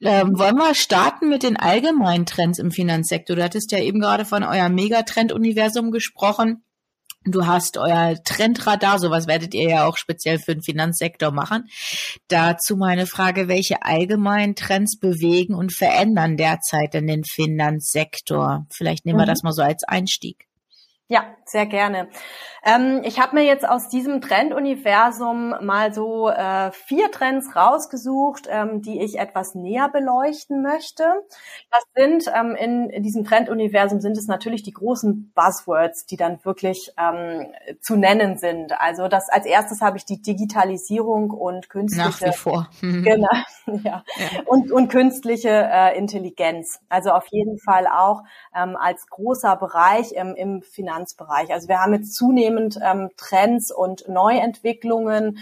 Ähm, 0.00 0.36
wollen 0.36 0.56
wir 0.56 0.74
starten 0.74 1.28
mit 1.28 1.44
den 1.44 1.56
allgemeinen 1.56 2.26
Trends 2.26 2.58
im 2.58 2.72
Finanzsektor? 2.72 3.36
Du 3.36 3.44
hattest 3.44 3.70
ja 3.70 3.78
eben 3.78 4.00
gerade 4.00 4.24
von 4.24 4.42
eurem 4.42 4.74
Megatrend-Universum 4.74 5.92
gesprochen. 5.92 6.64
Du 7.24 7.46
hast 7.46 7.76
euer 7.76 8.16
Trendradar, 8.24 8.98
sowas 8.98 9.26
werdet 9.26 9.54
ihr 9.54 9.68
ja 9.68 9.86
auch 9.86 9.96
speziell 9.96 10.38
für 10.38 10.54
den 10.54 10.62
Finanzsektor 10.62 11.30
machen. 11.30 11.68
Dazu 12.28 12.76
meine 12.76 13.06
Frage, 13.06 13.46
welche 13.46 13.82
allgemeinen 13.82 14.56
Trends 14.56 14.98
bewegen 14.98 15.54
und 15.54 15.72
verändern 15.72 16.36
derzeit 16.36 16.94
in 16.94 17.06
den 17.06 17.22
Finanzsektor? 17.24 18.66
Vielleicht 18.72 19.06
nehmen 19.06 19.18
wir 19.18 19.26
mhm. 19.26 19.30
das 19.30 19.42
mal 19.42 19.52
so 19.52 19.62
als 19.62 19.84
Einstieg. 19.84 20.46
Ja, 21.12 21.26
sehr 21.44 21.66
gerne. 21.66 22.08
Ähm, 22.64 23.02
ich 23.04 23.20
habe 23.20 23.34
mir 23.34 23.44
jetzt 23.44 23.68
aus 23.68 23.90
diesem 23.90 24.22
Trenduniversum 24.22 25.54
mal 25.60 25.92
so 25.92 26.30
äh, 26.30 26.70
vier 26.72 27.10
Trends 27.10 27.54
rausgesucht, 27.54 28.48
ähm, 28.48 28.80
die 28.80 29.02
ich 29.02 29.18
etwas 29.18 29.54
näher 29.54 29.90
beleuchten 29.90 30.62
möchte. 30.62 31.04
Das 31.70 31.82
sind 31.94 32.32
ähm, 32.34 32.56
in, 32.56 32.88
in, 32.88 33.02
diesem 33.02 33.24
Trenduniversum 33.24 34.00
sind 34.00 34.16
es 34.16 34.26
natürlich 34.26 34.62
die 34.62 34.72
großen 34.72 35.32
Buzzwords, 35.34 36.06
die 36.06 36.16
dann 36.16 36.42
wirklich 36.44 36.92
ähm, 36.96 37.52
zu 37.82 37.96
nennen 37.96 38.38
sind. 38.38 38.80
Also 38.80 39.08
das 39.08 39.28
als 39.28 39.44
erstes 39.44 39.82
habe 39.82 39.98
ich 39.98 40.06
die 40.06 40.22
Digitalisierung 40.22 41.30
und 41.30 41.68
künstliche 41.68 42.08
Nach 42.08 42.22
wie 42.22 42.32
vor. 42.32 42.70
Mhm. 42.80 43.02
Genau, 43.02 43.28
ja. 43.82 44.02
ja. 44.16 44.42
Und, 44.46 44.72
und 44.72 44.88
künstliche 44.88 45.50
äh, 45.50 45.98
Intelligenz. 45.98 46.80
Also 46.88 47.10
auf 47.10 47.26
jeden 47.26 47.58
Fall 47.58 47.86
auch 47.86 48.22
ähm, 48.56 48.76
als 48.76 49.08
großer 49.08 49.56
Bereich 49.56 50.12
im, 50.12 50.34
im 50.36 50.62
Finanz 50.62 51.01
Finanzbereich. 51.02 51.52
Also 51.52 51.68
wir 51.68 51.80
haben 51.80 51.94
jetzt 51.94 52.14
zunehmend 52.14 52.78
ähm, 52.82 53.10
Trends 53.16 53.70
und 53.70 54.08
Neuentwicklungen, 54.08 55.38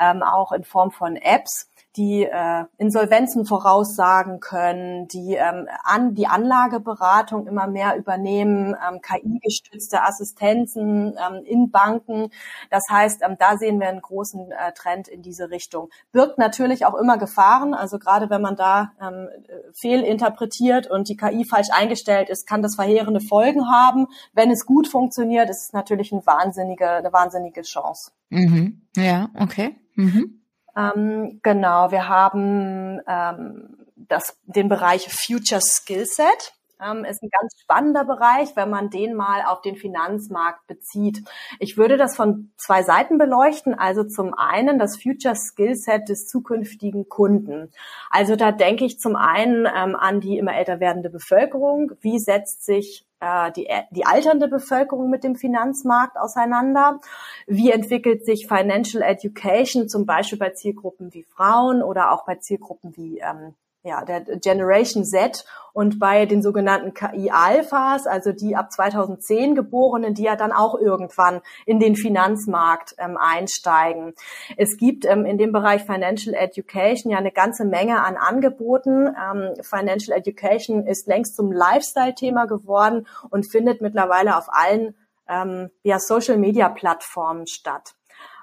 ähm, 0.00 0.22
auch 0.22 0.52
in 0.52 0.64
Form 0.64 0.90
von 0.90 1.16
Apps 1.16 1.68
die 1.96 2.24
äh, 2.24 2.64
Insolvenzen 2.76 3.44
voraussagen 3.46 4.40
können, 4.40 5.06
die 5.08 5.34
ähm, 5.34 5.68
an 5.84 6.14
die 6.14 6.26
Anlageberatung 6.26 7.46
immer 7.46 7.68
mehr 7.68 7.96
übernehmen, 7.96 8.74
ähm, 8.74 9.00
KI-gestützte 9.00 10.02
Assistenzen 10.02 11.16
ähm, 11.16 11.44
in 11.44 11.70
Banken. 11.70 12.30
Das 12.70 12.84
heißt, 12.90 13.22
ähm, 13.22 13.36
da 13.38 13.56
sehen 13.56 13.78
wir 13.78 13.88
einen 13.88 14.00
großen 14.00 14.50
äh, 14.50 14.72
Trend 14.72 15.06
in 15.08 15.22
diese 15.22 15.50
Richtung. 15.50 15.88
Birgt 16.10 16.38
natürlich 16.38 16.84
auch 16.84 16.94
immer 16.94 17.16
Gefahren. 17.16 17.74
Also 17.74 17.98
gerade 17.98 18.28
wenn 18.28 18.42
man 18.42 18.56
da 18.56 18.92
ähm, 19.00 19.28
fehlinterpretiert 19.72 20.90
und 20.90 21.08
die 21.08 21.16
KI 21.16 21.44
falsch 21.44 21.68
eingestellt 21.72 22.28
ist, 22.28 22.46
kann 22.46 22.62
das 22.62 22.74
verheerende 22.74 23.20
Folgen 23.20 23.70
haben. 23.70 24.08
Wenn 24.32 24.50
es 24.50 24.66
gut 24.66 24.88
funktioniert, 24.88 25.48
ist 25.48 25.66
es 25.66 25.72
natürlich 25.72 26.12
eine 26.12 26.26
wahnsinnige, 26.26 26.88
eine 26.90 27.12
wahnsinnige 27.12 27.62
Chance. 27.62 28.10
Mhm. 28.30 28.82
Ja, 28.96 29.28
okay. 29.38 29.76
Mhm. 29.94 30.43
Ähm, 30.76 31.40
genau, 31.42 31.90
wir 31.90 32.08
haben 32.08 33.00
ähm, 33.06 33.76
das, 33.96 34.38
den 34.44 34.68
Bereich 34.68 35.08
Future 35.12 35.60
Skillset. 35.60 36.54
Ähm, 36.84 37.04
ist 37.04 37.22
ein 37.22 37.30
ganz 37.30 37.54
spannender 37.60 38.04
Bereich, 38.04 38.56
wenn 38.56 38.68
man 38.68 38.90
den 38.90 39.14
mal 39.14 39.42
auf 39.46 39.62
den 39.62 39.76
Finanzmarkt 39.76 40.66
bezieht. 40.66 41.22
Ich 41.60 41.76
würde 41.76 41.96
das 41.96 42.16
von 42.16 42.50
zwei 42.56 42.82
Seiten 42.82 43.16
beleuchten. 43.16 43.74
Also 43.74 44.02
zum 44.04 44.34
einen 44.34 44.78
das 44.78 45.00
Future 45.00 45.36
Skillset 45.36 46.08
des 46.08 46.26
zukünftigen 46.26 47.08
Kunden. 47.08 47.70
Also 48.10 48.34
da 48.34 48.50
denke 48.50 48.84
ich 48.84 48.98
zum 48.98 49.14
einen 49.14 49.66
ähm, 49.66 49.94
an 49.94 50.20
die 50.20 50.36
immer 50.36 50.54
älter 50.56 50.80
werdende 50.80 51.10
Bevölkerung. 51.10 51.92
Wie 52.00 52.18
setzt 52.18 52.64
sich 52.64 53.06
äh, 53.24 53.52
die, 53.52 53.68
die 53.90 54.04
alternde 54.04 54.48
Bevölkerung 54.48 55.10
mit 55.10 55.24
dem 55.24 55.36
Finanzmarkt 55.36 56.16
auseinander? 56.18 57.00
Wie 57.46 57.70
entwickelt 57.70 58.24
sich 58.24 58.46
Financial 58.46 59.02
Education 59.02 59.88
zum 59.88 60.04
Beispiel 60.04 60.38
bei 60.38 60.50
Zielgruppen 60.50 61.14
wie 61.14 61.22
Frauen 61.22 61.82
oder 61.82 62.12
auch 62.12 62.24
bei 62.24 62.36
Zielgruppen 62.36 62.96
wie 62.96 63.18
ähm, 63.18 63.54
ja, 63.84 64.02
der 64.04 64.22
Generation 64.22 65.04
Z 65.04 65.44
und 65.74 65.98
bei 65.98 66.24
den 66.24 66.40
sogenannten 66.40 66.94
KI-Alphas, 66.94 68.06
also 68.06 68.32
die 68.32 68.56
ab 68.56 68.72
2010 68.72 69.54
Geborenen, 69.54 70.14
die 70.14 70.22
ja 70.22 70.36
dann 70.36 70.52
auch 70.52 70.74
irgendwann 70.74 71.42
in 71.66 71.80
den 71.80 71.94
Finanzmarkt 71.94 72.94
ähm, 72.98 73.18
einsteigen. 73.18 74.14
Es 74.56 74.78
gibt 74.78 75.04
ähm, 75.04 75.26
in 75.26 75.36
dem 75.36 75.52
Bereich 75.52 75.82
Financial 75.82 76.34
Education 76.34 77.12
ja 77.12 77.18
eine 77.18 77.32
ganze 77.32 77.66
Menge 77.66 78.02
an 78.02 78.16
Angeboten. 78.16 79.08
Ähm, 79.08 79.54
Financial 79.62 80.16
Education 80.16 80.86
ist 80.86 81.06
längst 81.06 81.36
zum 81.36 81.52
Lifestyle-Thema 81.52 82.46
geworden 82.46 83.06
und 83.28 83.50
findet 83.50 83.82
mittlerweile 83.82 84.38
auf 84.38 84.46
allen 84.48 84.94
ähm, 85.28 85.70
ja, 85.82 85.98
Social-Media-Plattformen 85.98 87.46
statt. 87.46 87.94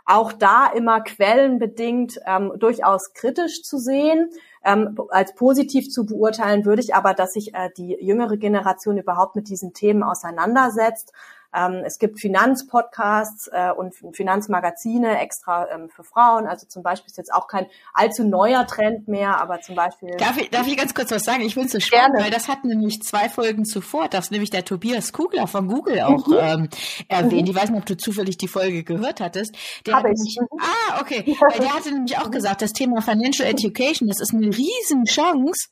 Auch 0.06 0.34
da 0.34 0.68
immer 0.68 1.02
quellenbedingt 1.02 2.20
ähm, 2.26 2.52
durchaus 2.58 3.14
kritisch 3.14 3.64
zu 3.64 3.78
sehen. 3.78 4.30
Ähm, 4.64 4.98
als 5.10 5.34
positiv 5.34 5.90
zu 5.90 6.06
beurteilen 6.06 6.66
würde 6.66 6.82
ich 6.82 6.94
aber, 6.94 7.14
dass 7.14 7.34
sich 7.34 7.54
äh, 7.54 7.70
die 7.76 7.98
jüngere 8.00 8.38
Generation 8.38 8.98
überhaupt 8.98 9.36
mit 9.36 9.50
diesen 9.50 9.74
Themen 9.74 10.04
auseinandersetzt 10.04 11.14
ähm, 11.54 11.84
es 11.86 12.00
gibt 12.00 12.20
Finanzpodcasts 12.20 13.50
äh, 13.52 13.72
und 13.72 13.94
Finanzmagazine 14.14 15.20
extra 15.20 15.68
ähm, 15.70 15.90
für 15.90 16.04
Frauen. 16.04 16.48
Also 16.48 16.68
zum 16.68 16.84
Beispiel 16.84 17.08
ist 17.08 17.18
jetzt 17.18 17.34
auch 17.34 17.48
kein 17.48 17.68
allzu 17.94 18.24
neuer 18.24 18.66
Trend 18.68 19.08
mehr, 19.08 19.42
aber 19.42 19.62
zum 19.62 19.76
Beispiel. 19.76 20.12
Darf 20.18 20.38
ich, 20.38 20.50
darf 20.50 20.68
ich 20.68 20.78
ganz 20.78 20.94
kurz 20.94 21.12
was 21.12 21.24
sagen? 21.24 21.42
Ich 21.42 21.54
finde 21.54 21.68
es 21.68 21.74
so 21.74 21.80
spannend, 21.80 22.16
Gerne. 22.16 22.26
weil 22.26 22.32
das 22.32 22.48
hat 22.48 22.64
nämlich 22.64 23.02
zwei 23.02 23.30
Folgen 23.30 23.66
zuvor, 23.66 24.08
das 24.08 24.32
nämlich 24.32 24.50
der 24.50 24.64
Tobias 24.66 25.12
Kugler 25.12 25.48
von 25.48 25.68
Google 25.68 26.02
auch 26.02 26.28
mhm. 26.28 26.38
ähm, 26.40 26.70
erwähnt. 27.08 27.48
Mhm. 27.48 27.52
Ich 27.52 27.56
weiß 27.56 27.70
nicht, 27.70 27.80
ob 27.80 27.86
du 27.86 27.98
zufällig 27.98 28.38
die 28.38 28.48
Folge 28.48 28.84
gehört 28.84 29.20
hattest. 29.20 29.56
Der 29.86 29.96
Hab 29.96 30.06
ich. 30.06 30.12
Nämlich, 30.12 30.38
mhm. 30.40 30.60
Ah, 30.62 31.02
okay. 31.02 31.38
Weil 31.50 31.60
der 31.60 31.74
hatte 31.74 31.92
nämlich 31.92 32.18
auch 32.18 32.32
gesagt, 32.32 32.62
das 32.62 32.72
Thema 32.72 33.02
Financial 33.02 33.48
Education, 33.48 34.08
das 34.08 34.22
ist 34.22 34.34
eine 34.34 34.48
Riesenchance 34.48 35.70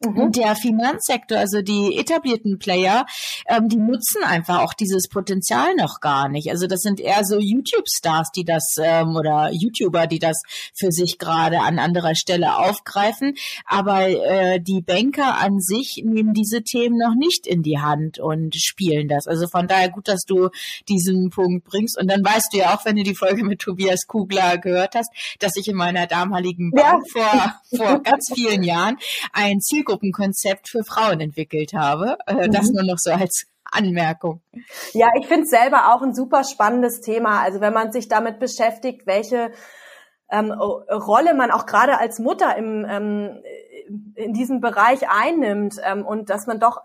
Mhm. 0.00 0.30
Der 0.30 0.54
Finanzsektor, 0.54 1.38
also 1.38 1.60
die 1.60 1.96
etablierten 1.98 2.60
Player, 2.60 3.04
ähm, 3.48 3.68
die 3.68 3.78
nutzen 3.78 4.22
einfach 4.22 4.60
auch 4.60 4.72
dieses 4.72 5.08
Potenzial 5.08 5.74
noch 5.74 6.00
gar 6.00 6.28
nicht. 6.28 6.50
Also 6.50 6.68
das 6.68 6.82
sind 6.82 7.00
eher 7.00 7.24
so 7.24 7.40
YouTube-Stars, 7.40 8.30
die 8.30 8.44
das 8.44 8.76
ähm, 8.80 9.16
oder 9.16 9.50
YouTuber, 9.52 10.06
die 10.06 10.20
das 10.20 10.40
für 10.72 10.92
sich 10.92 11.18
gerade 11.18 11.60
an 11.60 11.80
anderer 11.80 12.14
Stelle 12.14 12.58
aufgreifen. 12.58 13.34
Aber 13.66 14.08
äh, 14.08 14.60
die 14.60 14.82
Banker 14.82 15.38
an 15.38 15.58
sich 15.58 16.00
nehmen 16.04 16.32
diese 16.32 16.62
Themen 16.62 16.96
noch 16.96 17.16
nicht 17.16 17.48
in 17.48 17.64
die 17.64 17.80
Hand 17.80 18.20
und 18.20 18.54
spielen 18.54 19.08
das. 19.08 19.26
Also 19.26 19.48
von 19.48 19.66
daher 19.66 19.90
gut, 19.90 20.06
dass 20.06 20.22
du 20.22 20.50
diesen 20.88 21.30
Punkt 21.30 21.64
bringst. 21.64 21.98
Und 22.00 22.08
dann 22.08 22.24
weißt 22.24 22.52
du 22.52 22.58
ja 22.58 22.76
auch, 22.76 22.84
wenn 22.84 22.94
du 22.94 23.02
die 23.02 23.16
Folge 23.16 23.42
mit 23.42 23.60
Tobias 23.60 24.06
Kugler 24.06 24.58
gehört 24.58 24.94
hast, 24.94 25.10
dass 25.40 25.56
ich 25.56 25.66
in 25.66 25.76
meiner 25.76 26.06
damaligen 26.06 26.70
Bank 26.70 27.04
ja. 27.16 27.60
vor, 27.70 27.78
vor 27.78 27.98
ganz 28.04 28.30
vielen 28.32 28.62
Jahren 28.62 28.96
ein 29.32 29.60
Ziel 29.60 29.82
Zielgruppenkonzept 29.88 30.68
für 30.68 30.84
Frauen 30.84 31.20
entwickelt 31.20 31.72
habe. 31.74 32.18
Äh, 32.26 32.48
das 32.48 32.68
mhm. 32.68 32.76
nur 32.76 32.84
noch 32.84 32.98
so 32.98 33.10
als 33.10 33.46
Anmerkung. 33.64 34.40
Ja, 34.92 35.08
ich 35.18 35.26
finde 35.26 35.44
es 35.44 35.50
selber 35.50 35.94
auch 35.94 36.02
ein 36.02 36.14
super 36.14 36.44
spannendes 36.44 37.00
Thema. 37.00 37.40
Also 37.40 37.60
wenn 37.60 37.72
man 37.72 37.92
sich 37.92 38.08
damit 38.08 38.38
beschäftigt, 38.38 39.06
welche 39.06 39.52
ähm, 40.30 40.50
Rolle 40.50 41.34
man 41.34 41.50
auch 41.50 41.66
gerade 41.66 41.98
als 41.98 42.18
Mutter 42.18 42.56
im, 42.56 42.86
ähm, 42.88 43.42
in 44.14 44.32
diesem 44.32 44.60
Bereich 44.60 45.08
einnimmt 45.08 45.76
ähm, 45.84 46.04
und 46.04 46.30
dass 46.30 46.46
man 46.46 46.60
doch 46.60 46.82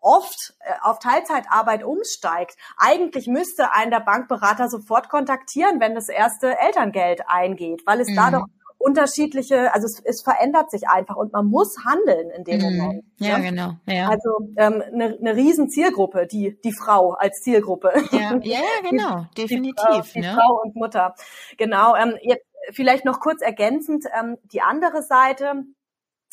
oft 0.00 0.54
äh, 0.60 0.72
auf 0.82 0.98
Teilzeitarbeit 0.98 1.82
umsteigt. 1.82 2.56
Eigentlich 2.76 3.26
müsste 3.26 3.72
ein 3.72 3.90
der 3.90 4.00
Bankberater 4.00 4.68
sofort 4.68 5.08
kontaktieren, 5.08 5.80
wenn 5.80 5.94
das 5.94 6.08
erste 6.08 6.58
Elterngeld 6.58 7.22
eingeht, 7.26 7.82
weil 7.86 8.00
es 8.00 8.08
mhm. 8.08 8.16
da 8.16 8.30
doch 8.30 8.44
unterschiedliche, 8.84 9.72
also 9.72 9.86
es, 9.86 10.00
es 10.04 10.22
verändert 10.22 10.70
sich 10.70 10.88
einfach 10.88 11.16
und 11.16 11.32
man 11.32 11.46
muss 11.46 11.76
handeln 11.84 12.30
in 12.30 12.44
dem 12.44 12.58
mhm. 12.58 12.76
Moment. 12.76 13.04
Ja, 13.18 13.28
ja, 13.28 13.38
genau. 13.38 13.70
Ja. 13.86 14.08
Also 14.08 14.30
ähm, 14.56 14.82
eine, 14.92 15.16
eine 15.18 15.36
riesen 15.36 15.70
Zielgruppe, 15.70 16.26
die 16.26 16.60
die 16.62 16.72
Frau 16.72 17.12
als 17.12 17.40
Zielgruppe. 17.40 17.92
Ja, 18.12 18.38
ja, 18.42 18.60
genau, 18.90 19.26
definitiv. 19.38 19.74
Die, 19.76 20.02
Frau, 20.02 20.12
die 20.14 20.20
ne? 20.20 20.34
Frau 20.34 20.60
und 20.62 20.76
Mutter. 20.76 21.14
Genau. 21.56 21.94
Ähm, 21.96 22.16
jetzt 22.22 22.44
vielleicht 22.72 23.04
noch 23.04 23.20
kurz 23.20 23.40
ergänzend 23.40 24.04
ähm, 24.18 24.36
die 24.44 24.60
andere 24.60 25.02
Seite. 25.02 25.64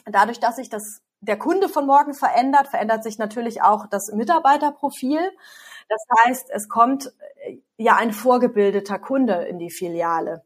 Dadurch, 0.05 0.39
dass 0.39 0.57
sich 0.57 0.69
das 0.69 1.01
der 1.21 1.37
Kunde 1.37 1.69
von 1.69 1.85
morgen 1.85 2.13
verändert, 2.13 2.67
verändert 2.67 3.03
sich 3.03 3.17
natürlich 3.17 3.61
auch 3.61 3.85
das 3.85 4.11
Mitarbeiterprofil. 4.11 5.21
Das 5.87 6.03
heißt, 6.25 6.49
es 6.51 6.67
kommt 6.67 7.13
äh, 7.45 7.57
ja 7.77 7.95
ein 7.95 8.11
vorgebildeter 8.11 8.99
Kunde 8.99 9.35
in 9.43 9.59
die 9.59 9.69
Filiale. 9.69 10.43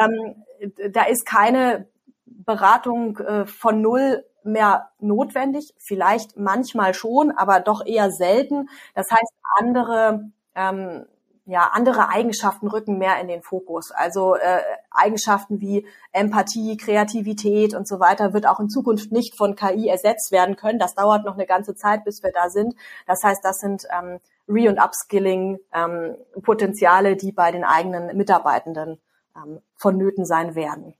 Ähm, 0.00 0.44
da 0.90 1.04
ist 1.04 1.26
keine 1.26 1.86
Beratung 2.26 3.18
äh, 3.18 3.46
von 3.46 3.80
null 3.80 4.24
mehr 4.42 4.90
notwendig, 4.98 5.74
vielleicht 5.78 6.36
manchmal 6.36 6.94
schon, 6.94 7.30
aber 7.30 7.60
doch 7.60 7.84
eher 7.84 8.10
selten. 8.10 8.68
Das 8.94 9.10
heißt, 9.10 9.32
andere 9.58 10.30
ähm, 10.54 11.04
ja, 11.50 11.70
andere 11.72 12.08
Eigenschaften 12.10 12.68
rücken 12.68 12.98
mehr 12.98 13.20
in 13.20 13.26
den 13.26 13.42
Fokus. 13.42 13.90
Also 13.90 14.36
äh, 14.36 14.60
Eigenschaften 14.90 15.60
wie 15.60 15.84
Empathie, 16.12 16.76
Kreativität 16.76 17.74
und 17.74 17.88
so 17.88 17.98
weiter 17.98 18.32
wird 18.32 18.46
auch 18.46 18.60
in 18.60 18.68
Zukunft 18.68 19.10
nicht 19.10 19.36
von 19.36 19.56
KI 19.56 19.88
ersetzt 19.88 20.30
werden 20.30 20.54
können. 20.54 20.78
Das 20.78 20.94
dauert 20.94 21.24
noch 21.24 21.34
eine 21.34 21.46
ganze 21.46 21.74
Zeit, 21.74 22.04
bis 22.04 22.22
wir 22.22 22.30
da 22.30 22.50
sind. 22.50 22.76
Das 23.08 23.24
heißt, 23.24 23.44
das 23.44 23.58
sind 23.58 23.88
ähm, 23.90 24.20
Re- 24.48 24.68
und 24.68 24.78
Upskilling-Potenziale, 24.78 27.10
ähm, 27.10 27.18
die 27.18 27.32
bei 27.32 27.50
den 27.50 27.64
eigenen 27.64 28.16
Mitarbeitenden 28.16 29.00
ähm, 29.44 29.60
vonnöten 29.76 30.24
sein 30.24 30.54
werden. 30.54 30.94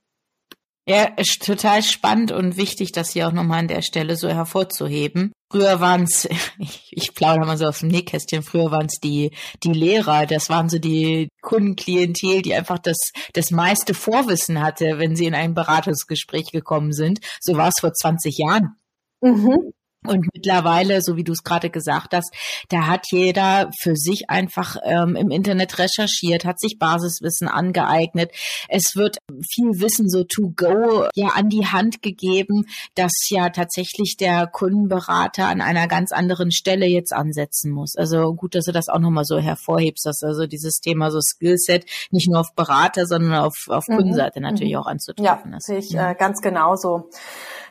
Ja, 0.87 1.03
ist 1.03 1.45
total 1.45 1.83
spannend 1.83 2.31
und 2.31 2.57
wichtig, 2.57 2.91
das 2.91 3.11
hier 3.11 3.27
auch 3.27 3.31
nochmal 3.31 3.59
an 3.59 3.67
der 3.67 3.83
Stelle 3.83 4.15
so 4.15 4.27
hervorzuheben. 4.29 5.31
Früher 5.51 5.79
waren 5.79 6.03
es, 6.03 6.27
ich, 6.57 6.89
ich 6.91 7.13
plaudere 7.13 7.45
mal 7.45 7.57
so 7.57 7.67
aus 7.67 7.79
dem 7.79 7.89
Nähkästchen, 7.89 8.41
früher 8.41 8.71
waren 8.71 8.87
es 8.87 8.99
die, 8.99 9.31
die 9.63 9.73
Lehrer, 9.73 10.25
das 10.25 10.49
waren 10.49 10.69
so 10.69 10.79
die 10.79 11.29
Kundenklientel, 11.41 12.41
die 12.41 12.55
einfach 12.55 12.79
das, 12.79 13.11
das 13.33 13.51
meiste 13.51 13.93
Vorwissen 13.93 14.61
hatte, 14.61 14.97
wenn 14.97 15.15
sie 15.15 15.27
in 15.27 15.35
ein 15.35 15.53
Beratungsgespräch 15.53 16.51
gekommen 16.51 16.93
sind. 16.93 17.19
So 17.39 17.55
war 17.55 17.67
es 17.67 17.79
vor 17.79 17.93
20 17.93 18.37
Jahren. 18.39 18.75
Mhm. 19.21 19.73
Und 20.07 20.27
mittlerweile, 20.33 21.01
so 21.03 21.15
wie 21.15 21.23
du 21.23 21.31
es 21.31 21.43
gerade 21.43 21.69
gesagt 21.69 22.15
hast, 22.15 22.33
da 22.69 22.87
hat 22.87 23.05
jeder 23.11 23.69
für 23.79 23.95
sich 23.95 24.31
einfach 24.31 24.77
ähm, 24.83 25.15
im 25.15 25.29
Internet 25.29 25.77
recherchiert, 25.77 26.43
hat 26.43 26.59
sich 26.59 26.79
Basiswissen 26.79 27.47
angeeignet. 27.47 28.31
Es 28.67 28.95
wird 28.95 29.17
viel 29.47 29.79
Wissen 29.79 30.09
so 30.09 30.23
to 30.23 30.53
go 30.55 31.07
ja 31.13 31.27
an 31.35 31.49
die 31.49 31.67
Hand 31.67 32.01
gegeben, 32.01 32.65
dass 32.95 33.11
ja 33.29 33.49
tatsächlich 33.49 34.17
der 34.19 34.47
Kundenberater 34.47 35.45
an 35.45 35.61
einer 35.61 35.87
ganz 35.87 36.11
anderen 36.11 36.51
Stelle 36.51 36.87
jetzt 36.87 37.13
ansetzen 37.13 37.71
muss. 37.71 37.95
Also 37.95 38.33
gut, 38.33 38.55
dass 38.55 38.65
du 38.65 38.71
das 38.71 38.89
auch 38.89 38.99
nochmal 38.99 39.25
so 39.25 39.37
hervorhebst, 39.37 40.03
dass 40.05 40.23
also 40.23 40.47
dieses 40.47 40.79
Thema 40.79 41.11
so 41.11 41.19
Skillset 41.21 41.85
nicht 42.09 42.27
nur 42.27 42.39
auf 42.39 42.55
Berater, 42.55 43.05
sondern 43.05 43.35
auf, 43.35 43.55
auf 43.67 43.87
mhm. 43.87 43.97
Kundenseite 43.97 44.41
natürlich 44.41 44.73
mhm. 44.73 44.79
auch 44.79 44.87
anzutreffen 44.87 45.51
ja, 45.51 45.57
ist. 45.57 45.65
Sehe 45.67 45.77
ich 45.77 45.91
ja. 45.91 46.09
äh, 46.11 46.15
ganz 46.15 46.41
genauso. 46.41 47.09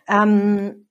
Ähm 0.09 0.87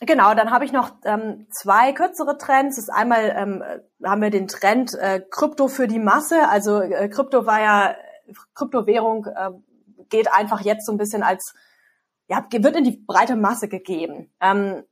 Genau, 0.00 0.34
dann 0.34 0.50
habe 0.50 0.64
ich 0.64 0.72
noch 0.72 0.90
ähm, 1.04 1.46
zwei 1.50 1.92
kürzere 1.92 2.36
Trends. 2.36 2.76
Das 2.76 2.84
ist 2.84 2.90
einmal 2.90 3.32
ähm, 3.36 3.62
haben 4.04 4.22
wir 4.22 4.30
den 4.30 4.48
Trend 4.48 4.94
äh, 4.94 5.20
Krypto 5.30 5.68
für 5.68 5.86
die 5.86 6.00
Masse. 6.00 6.48
Also 6.48 6.80
äh, 6.80 7.08
Krypto 7.08 7.46
war 7.46 7.60
ja 7.60 7.94
Kryptowährung 8.54 9.26
äh, 9.26 9.50
geht 10.08 10.32
einfach 10.32 10.60
jetzt 10.60 10.86
so 10.86 10.92
ein 10.92 10.98
bisschen 10.98 11.22
als 11.22 11.54
ja 12.28 12.44
wird 12.50 12.76
in 12.76 12.84
die 12.84 13.04
breite 13.06 13.36
Masse 13.36 13.68
gegeben. 13.68 14.32
Ähm, 14.40 14.82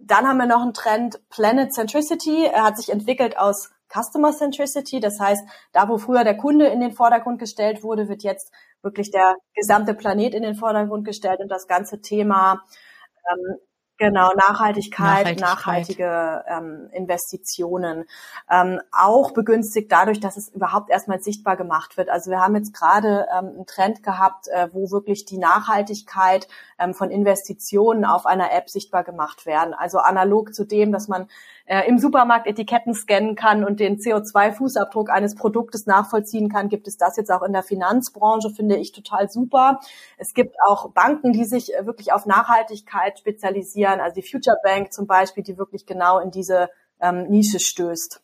dann 0.00 0.26
haben 0.26 0.38
wir 0.38 0.46
noch 0.46 0.62
einen 0.62 0.74
Trend 0.74 1.20
Planet 1.30 1.72
Centricity. 1.72 2.46
Er 2.46 2.64
hat 2.64 2.76
sich 2.76 2.90
entwickelt 2.90 3.38
aus 3.38 3.70
Customer 3.88 4.32
Centricity. 4.32 5.00
Das 5.00 5.18
heißt, 5.20 5.42
da 5.72 5.88
wo 5.88 5.98
früher 5.98 6.24
der 6.24 6.36
Kunde 6.36 6.66
in 6.66 6.80
den 6.80 6.92
Vordergrund 6.92 7.38
gestellt 7.38 7.82
wurde, 7.82 8.08
wird 8.08 8.22
jetzt 8.22 8.52
wirklich 8.82 9.10
der 9.10 9.36
gesamte 9.54 9.94
Planet 9.94 10.34
in 10.34 10.42
den 10.42 10.54
Vordergrund 10.54 11.04
gestellt 11.04 11.40
und 11.40 11.48
das 11.48 11.66
ganze 11.66 12.00
Thema 12.00 12.62
ähm, 13.30 13.56
Genau, 14.00 14.32
Nachhaltigkeit, 14.32 15.38
Nachhaltigkeit. 15.38 15.40
nachhaltige 15.40 16.44
ähm, 16.48 16.88
Investitionen. 16.92 18.06
Ähm, 18.50 18.80
auch 18.92 19.32
begünstigt 19.32 19.92
dadurch, 19.92 20.20
dass 20.20 20.38
es 20.38 20.48
überhaupt 20.48 20.88
erstmal 20.88 21.20
sichtbar 21.20 21.58
gemacht 21.58 21.98
wird. 21.98 22.08
Also 22.08 22.30
wir 22.30 22.40
haben 22.40 22.56
jetzt 22.56 22.72
gerade 22.72 23.26
ähm, 23.30 23.48
einen 23.48 23.66
Trend 23.66 24.02
gehabt, 24.02 24.48
äh, 24.48 24.68
wo 24.72 24.90
wirklich 24.90 25.26
die 25.26 25.36
Nachhaltigkeit 25.36 26.48
ähm, 26.78 26.94
von 26.94 27.10
Investitionen 27.10 28.06
auf 28.06 28.24
einer 28.24 28.54
App 28.54 28.70
sichtbar 28.70 29.04
gemacht 29.04 29.44
werden. 29.44 29.74
Also 29.74 29.98
analog 29.98 30.54
zu 30.54 30.64
dem, 30.64 30.92
dass 30.92 31.06
man 31.06 31.28
äh, 31.70 31.86
im 31.86 31.98
Supermarkt 31.98 32.48
Etiketten 32.48 32.94
scannen 32.94 33.36
kann 33.36 33.62
und 33.62 33.78
den 33.78 33.98
CO2-Fußabdruck 33.98 35.08
eines 35.08 35.36
Produktes 35.36 35.86
nachvollziehen 35.86 36.48
kann, 36.48 36.68
gibt 36.68 36.88
es 36.88 36.96
das 36.96 37.16
jetzt 37.16 37.30
auch 37.30 37.42
in 37.42 37.52
der 37.52 37.62
Finanzbranche, 37.62 38.50
finde 38.50 38.76
ich 38.76 38.90
total 38.90 39.30
super. 39.30 39.78
Es 40.18 40.34
gibt 40.34 40.56
auch 40.66 40.90
Banken, 40.90 41.32
die 41.32 41.44
sich 41.44 41.72
äh, 41.72 41.86
wirklich 41.86 42.12
auf 42.12 42.26
Nachhaltigkeit 42.26 43.20
spezialisieren, 43.20 44.00
also 44.00 44.20
die 44.20 44.28
Future 44.28 44.56
Bank 44.64 44.92
zum 44.92 45.06
Beispiel, 45.06 45.44
die 45.44 45.58
wirklich 45.58 45.86
genau 45.86 46.18
in 46.18 46.32
diese 46.32 46.70
ähm, 47.00 47.28
Nische 47.28 47.60
stößt. 47.60 48.20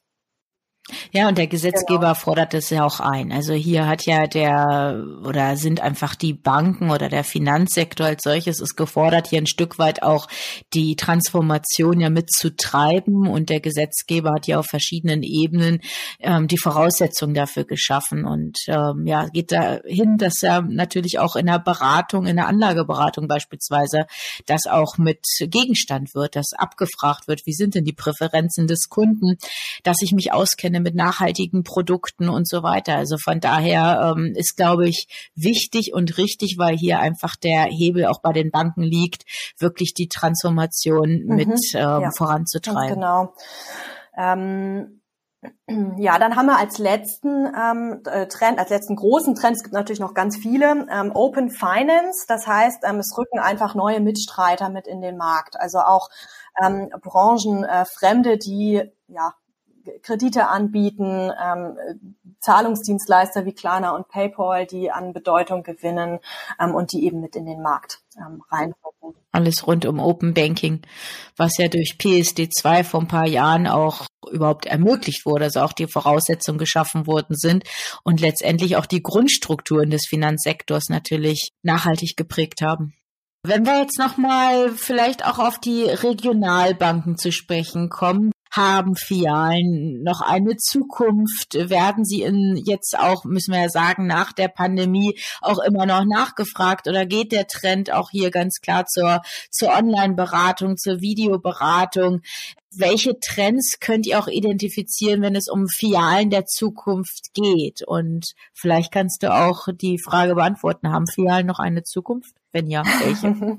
Ja, 1.13 1.29
und 1.29 1.37
der 1.37 1.49
Gesetzgeber 1.49 2.01
genau. 2.01 2.15
fordert 2.15 2.55
es 2.55 2.71
ja 2.71 2.85
auch 2.85 3.01
ein. 3.01 3.33
Also 3.33 3.55
hier 3.55 3.89
hat 3.89 4.07
ja 4.07 4.29
der 4.29 5.05
oder 5.25 5.57
sind 5.57 5.81
einfach 5.81 6.15
die 6.15 6.33
Banken 6.33 6.91
oder 6.91 7.09
der 7.09 7.25
Finanzsektor 7.25 8.07
als 8.07 8.23
solches 8.23 8.61
ist 8.61 8.77
gefordert, 8.77 9.27
hier 9.27 9.41
ein 9.41 9.49
Stück 9.49 9.81
weit 9.81 10.05
auch 10.05 10.29
die 10.75 10.95
Transformation 10.95 11.99
ja 11.99 12.09
mitzutreiben. 12.09 13.27
Und 13.27 13.51
der 13.51 13.59
Gesetzgeber 13.59 14.31
hat 14.37 14.47
ja 14.47 14.61
auf 14.61 14.67
verschiedenen 14.67 15.25
Ebenen 15.25 15.81
ähm, 16.21 16.47
die 16.47 16.59
Voraussetzungen 16.59 17.35
dafür 17.35 17.65
geschaffen 17.65 18.25
und 18.25 18.57
ähm, 18.69 19.07
ja, 19.07 19.27
geht 19.27 19.51
dahin, 19.51 20.19
dass 20.19 20.41
er 20.43 20.63
natürlich 20.63 21.19
auch 21.19 21.35
in 21.35 21.47
der 21.47 21.59
Beratung, 21.59 22.27
in 22.27 22.37
der 22.37 22.47
Anlageberatung 22.47 23.27
beispielsweise, 23.27 24.07
das 24.47 24.67
auch 24.67 24.99
mit 24.99 25.25
Gegenstand 25.41 26.15
wird, 26.15 26.37
dass 26.37 26.53
abgefragt 26.57 27.27
wird, 27.27 27.45
wie 27.45 27.55
sind 27.55 27.75
denn 27.75 27.85
die 27.85 27.93
Präferenzen 27.93 28.69
des 28.69 28.89
Kunden, 28.89 29.37
dass 29.83 29.97
ich 30.01 30.13
mich 30.13 30.33
auskenne 30.33 30.76
mit 30.81 30.95
nachhaltigen 30.95 31.63
Produkten 31.63 32.29
und 32.29 32.49
so 32.49 32.63
weiter. 32.63 32.97
Also 32.97 33.17
von 33.19 33.41
daher 33.41 34.15
ähm, 34.17 34.33
ist, 34.37 34.57
glaube 34.57 34.89
ich, 34.89 35.31
wichtig 35.35 35.93
und 35.93 36.19
richtig, 36.19 36.57
weil 36.59 36.77
hier 36.77 37.01
einfach 37.01 37.37
der 37.37 37.65
Hebel 37.65 38.07
auch 38.07 38.21
bei 38.21 38.33
den 38.33 38.51
Banken 38.51 38.83
liegt, 38.83 39.25
wirklich 39.59 39.95
die 39.95 40.09
Transformation 40.09 41.25
mhm, 41.25 41.37
mit 41.37 41.75
ähm, 41.75 42.03
ja, 42.03 42.11
voranzutreiben. 42.11 42.95
Genau. 42.95 43.35
Ähm 44.17 45.01
ja, 45.97 46.19
dann 46.19 46.37
haben 46.37 46.47
wir 46.47 46.59
als 46.59 46.79
letzten 46.79 47.47
ähm, 47.47 48.03
äh, 48.07 48.27
Trend, 48.27 48.59
als 48.59 48.71
letzten 48.71 48.97
großen 48.97 49.35
Trend, 49.35 49.57
es 49.57 49.63
gibt 49.63 49.75
natürlich 49.75 50.01
noch 50.01 50.15
ganz 50.15 50.37
viele, 50.37 50.87
ähm, 50.91 51.13
Open 51.15 51.51
Finance. 51.51 52.25
Das 52.27 52.47
heißt, 52.47 52.85
ähm, 52.85 52.99
es 52.99 53.17
rücken 53.17 53.39
einfach 53.39 53.75
neue 53.75 54.01
Mitstreiter 54.01 54.71
mit 54.71 54.87
in 54.87 55.01
den 55.01 55.17
Markt. 55.17 55.59
Also 55.59 55.79
auch 55.79 56.09
ähm, 56.63 56.89
Branchenfremde, 57.03 58.33
äh, 58.33 58.39
die 58.39 58.83
ja 59.09 59.35
Kredite 60.03 60.49
anbieten, 60.49 61.31
ähm, 61.43 61.77
Zahlungsdienstleister 62.41 63.45
wie 63.45 63.53
Klarna 63.53 63.91
und 63.91 64.09
PayPal, 64.09 64.67
die 64.67 64.91
an 64.91 65.13
Bedeutung 65.13 65.63
gewinnen 65.63 66.21
ähm, 66.61 66.75
und 66.75 66.93
die 66.93 67.05
eben 67.05 67.21
mit 67.21 67.37
in 67.37 67.47
den 67.47 67.63
Markt 67.63 68.03
ähm, 68.19 68.43
reinrücken. 68.51 69.15
Alles 69.33 69.67
rund 69.67 69.85
um 69.85 70.01
Open 70.01 70.33
Banking, 70.33 70.83
was 71.37 71.59
ja 71.59 71.69
durch 71.69 71.97
PSD2 72.01 72.85
vor 72.85 73.01
ein 73.01 73.09
paar 73.09 73.27
Jahren 73.27 73.67
auch 73.67 74.07
überhaupt 74.31 74.67
ermöglicht 74.67 75.27
wurde, 75.27 75.45
also 75.45 75.61
auch 75.61 75.73
die 75.73 75.87
Voraussetzungen 75.87 76.59
geschaffen 76.59 77.07
worden 77.07 77.37
sind 77.37 77.65
und 78.03 78.21
letztendlich 78.21 78.77
auch 78.77 78.87
die 78.87 79.03
Grundstrukturen 79.03 79.91
des 79.91 80.07
Finanzsektors 80.09 80.89
natürlich 80.89 81.51
nachhaltig 81.63 82.17
geprägt 82.17 82.63
haben. 82.63 82.95
Wenn 83.43 83.65
wir 83.65 83.79
jetzt 83.79 83.99
nochmal 83.99 84.71
vielleicht 84.71 85.25
auch 85.25 85.39
auf 85.39 85.61
die 85.61 85.85
Regionalbanken 85.85 87.17
zu 87.17 87.31
sprechen 87.31 87.91
kommen, 87.91 88.33
haben 88.57 88.97
Filialen 88.97 90.03
noch 90.03 90.21
eine 90.21 90.57
Zukunft? 90.57 91.55
Werden 91.55 92.05
sie 92.05 92.23
in 92.23 92.57
jetzt 92.65 92.99
auch, 92.99 93.25
müssen 93.25 93.53
wir 93.53 93.63
ja 93.63 93.69
sagen, 93.69 94.07
nach 94.07 94.33
der 94.33 94.49
Pandemie 94.49 95.19
auch 95.41 95.59
immer 95.59 95.87
noch 95.87 96.05
nachgefragt 96.05 96.89
oder 96.89 97.07
geht 97.07 97.33
der 97.33 97.47
Trend 97.47 97.93
auch 97.93 98.11
hier 98.11 98.31
ganz 98.31 98.61
klar 98.61 98.87
zur, 98.87 99.23
zur 99.51 99.71
Online-Beratung, 99.71 100.77
zur 100.77 101.01
Videoberatung? 101.01 102.23
welche 102.79 103.19
Trends 103.21 103.79
könnt 103.81 104.07
ihr 104.07 104.19
auch 104.19 104.29
identifizieren, 104.29 105.23
wenn 105.23 105.35
es 105.35 105.49
um 105.49 105.67
Filialen 105.67 106.31
der 106.31 106.45
Zukunft 106.45 107.33
geht? 107.33 107.83
Und 107.87 108.33
vielleicht 108.53 108.93
kannst 108.93 109.23
du 109.23 109.33
auch 109.33 109.69
die 109.73 109.99
Frage 109.99 110.35
beantworten, 110.35 110.91
haben 110.93 111.07
Filialen 111.07 111.47
noch 111.47 111.59
eine 111.59 111.85
Zukunft? 111.85 112.35
Wenn 112.57 112.71
ja, 112.71 112.85
welche? 112.85 113.27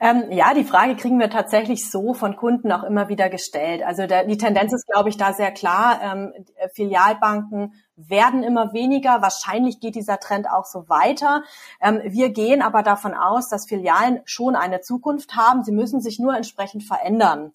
ähm, 0.00 0.30
ja, 0.30 0.52
die 0.52 0.64
Frage 0.64 0.96
kriegen 0.96 1.18
wir 1.18 1.30
tatsächlich 1.30 1.90
so 1.90 2.12
von 2.12 2.36
Kunden 2.36 2.70
auch 2.72 2.82
immer 2.82 3.08
wieder 3.08 3.30
gestellt. 3.30 3.82
Also 3.82 4.06
der, 4.06 4.26
die 4.26 4.36
Tendenz 4.36 4.74
ist, 4.74 4.86
glaube 4.86 5.08
ich, 5.08 5.16
da 5.16 5.32
sehr 5.32 5.50
klar. 5.50 5.98
Ähm, 6.02 6.34
Filialbanken 6.74 7.72
werden 7.96 8.42
immer 8.42 8.74
weniger. 8.74 9.22
Wahrscheinlich 9.22 9.80
geht 9.80 9.94
dieser 9.94 10.20
Trend 10.20 10.46
auch 10.50 10.66
so 10.66 10.90
weiter. 10.90 11.42
Ähm, 11.80 12.02
wir 12.04 12.28
gehen 12.34 12.60
aber 12.60 12.82
davon 12.82 13.14
aus, 13.14 13.48
dass 13.48 13.66
Filialen 13.66 14.20
schon 14.26 14.56
eine 14.56 14.82
Zukunft 14.82 15.36
haben. 15.36 15.64
Sie 15.64 15.72
müssen 15.72 16.02
sich 16.02 16.18
nur 16.18 16.36
entsprechend 16.36 16.84
verändern. 16.84 17.54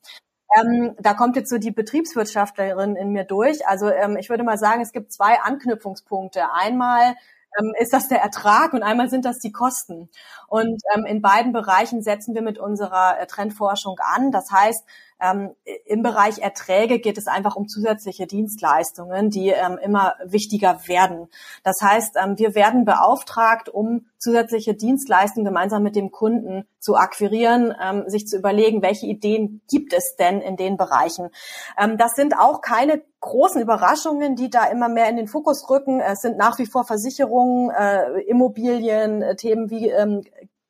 Ähm, 0.59 0.95
da 0.97 1.13
kommt 1.13 1.35
jetzt 1.35 1.51
so 1.51 1.59
die 1.59 1.69
Betriebswirtschaftlerin 1.69 2.95
in 2.95 3.11
mir 3.11 3.25
durch. 3.25 3.67
Also 3.67 3.91
ähm, 3.91 4.17
ich 4.17 4.31
würde 4.31 4.43
mal 4.43 4.57
sagen, 4.57 4.81
es 4.81 4.91
gibt 4.91 5.13
zwei 5.13 5.39
Anknüpfungspunkte. 5.39 6.51
Einmal 6.51 7.13
ähm, 7.57 7.73
ist 7.79 7.93
das 7.93 8.07
der 8.07 8.21
Ertrag 8.21 8.73
und 8.73 8.83
einmal 8.83 9.09
sind 9.09 9.25
das 9.25 9.39
die 9.39 9.51
Kosten. 9.51 10.09
Und 10.47 10.81
ähm, 10.95 11.05
in 11.05 11.21
beiden 11.21 11.53
Bereichen 11.53 12.01
setzen 12.01 12.35
wir 12.35 12.41
mit 12.41 12.59
unserer 12.59 13.19
äh, 13.19 13.27
Trendforschung 13.27 13.97
an. 13.99 14.31
Das 14.31 14.51
heißt, 14.51 14.83
ähm, 15.19 15.55
Im 15.85 16.01
Bereich 16.01 16.39
Erträge 16.39 16.99
geht 16.99 17.17
es 17.17 17.27
einfach 17.27 17.55
um 17.55 17.67
zusätzliche 17.67 18.27
Dienstleistungen, 18.27 19.29
die 19.29 19.49
ähm, 19.49 19.77
immer 19.81 20.15
wichtiger 20.23 20.87
werden. 20.87 21.27
Das 21.63 21.81
heißt, 21.81 22.15
ähm, 22.21 22.37
wir 22.37 22.55
werden 22.55 22.85
beauftragt, 22.85 23.69
um 23.69 24.05
zusätzliche 24.17 24.73
Dienstleistungen 24.73 25.45
gemeinsam 25.45 25.83
mit 25.83 25.95
dem 25.95 26.11
Kunden 26.11 26.65
zu 26.79 26.95
akquirieren, 26.95 27.73
ähm, 27.81 28.03
sich 28.07 28.27
zu 28.27 28.37
überlegen, 28.37 28.81
welche 28.81 29.07
Ideen 29.07 29.61
gibt 29.69 29.93
es 29.93 30.15
denn 30.17 30.41
in 30.41 30.55
den 30.55 30.77
Bereichen. 30.77 31.29
Ähm, 31.77 31.97
das 31.97 32.13
sind 32.13 32.37
auch 32.37 32.61
keine 32.61 33.01
großen 33.19 33.61
Überraschungen, 33.61 34.35
die 34.35 34.49
da 34.49 34.65
immer 34.65 34.89
mehr 34.89 35.09
in 35.09 35.17
den 35.17 35.27
Fokus 35.27 35.69
rücken. 35.69 35.99
Es 35.99 36.21
sind 36.21 36.37
nach 36.37 36.57
wie 36.59 36.65
vor 36.65 36.85
Versicherungen, 36.85 37.69
äh, 37.71 38.21
Immobilien, 38.21 39.21
äh, 39.21 39.35
Themen 39.35 39.69
wie 39.69 39.89
ähm, 39.89 40.23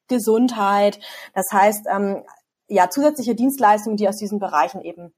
Gesundheit. 0.07 0.99
Das 1.33 1.45
heißt, 1.53 1.85
ähm, 1.89 2.23
ja, 2.69 2.89
zusätzliche 2.89 3.35
Dienstleistungen, 3.35 3.97
die 3.97 4.07
aus 4.07 4.17
diesen 4.17 4.39
Bereichen 4.39 4.81
eben 4.81 5.13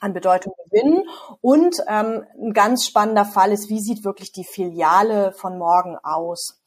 an 0.00 0.12
Bedeutung 0.12 0.52
gewinnen. 0.64 1.04
Und 1.40 1.76
ähm, 1.86 2.24
ein 2.40 2.52
ganz 2.52 2.84
spannender 2.84 3.24
Fall 3.24 3.52
ist, 3.52 3.68
wie 3.68 3.80
sieht 3.80 4.04
wirklich 4.04 4.32
die 4.32 4.44
Filiale 4.44 5.32
von 5.32 5.58
morgen 5.58 5.96
aus? 6.02 6.60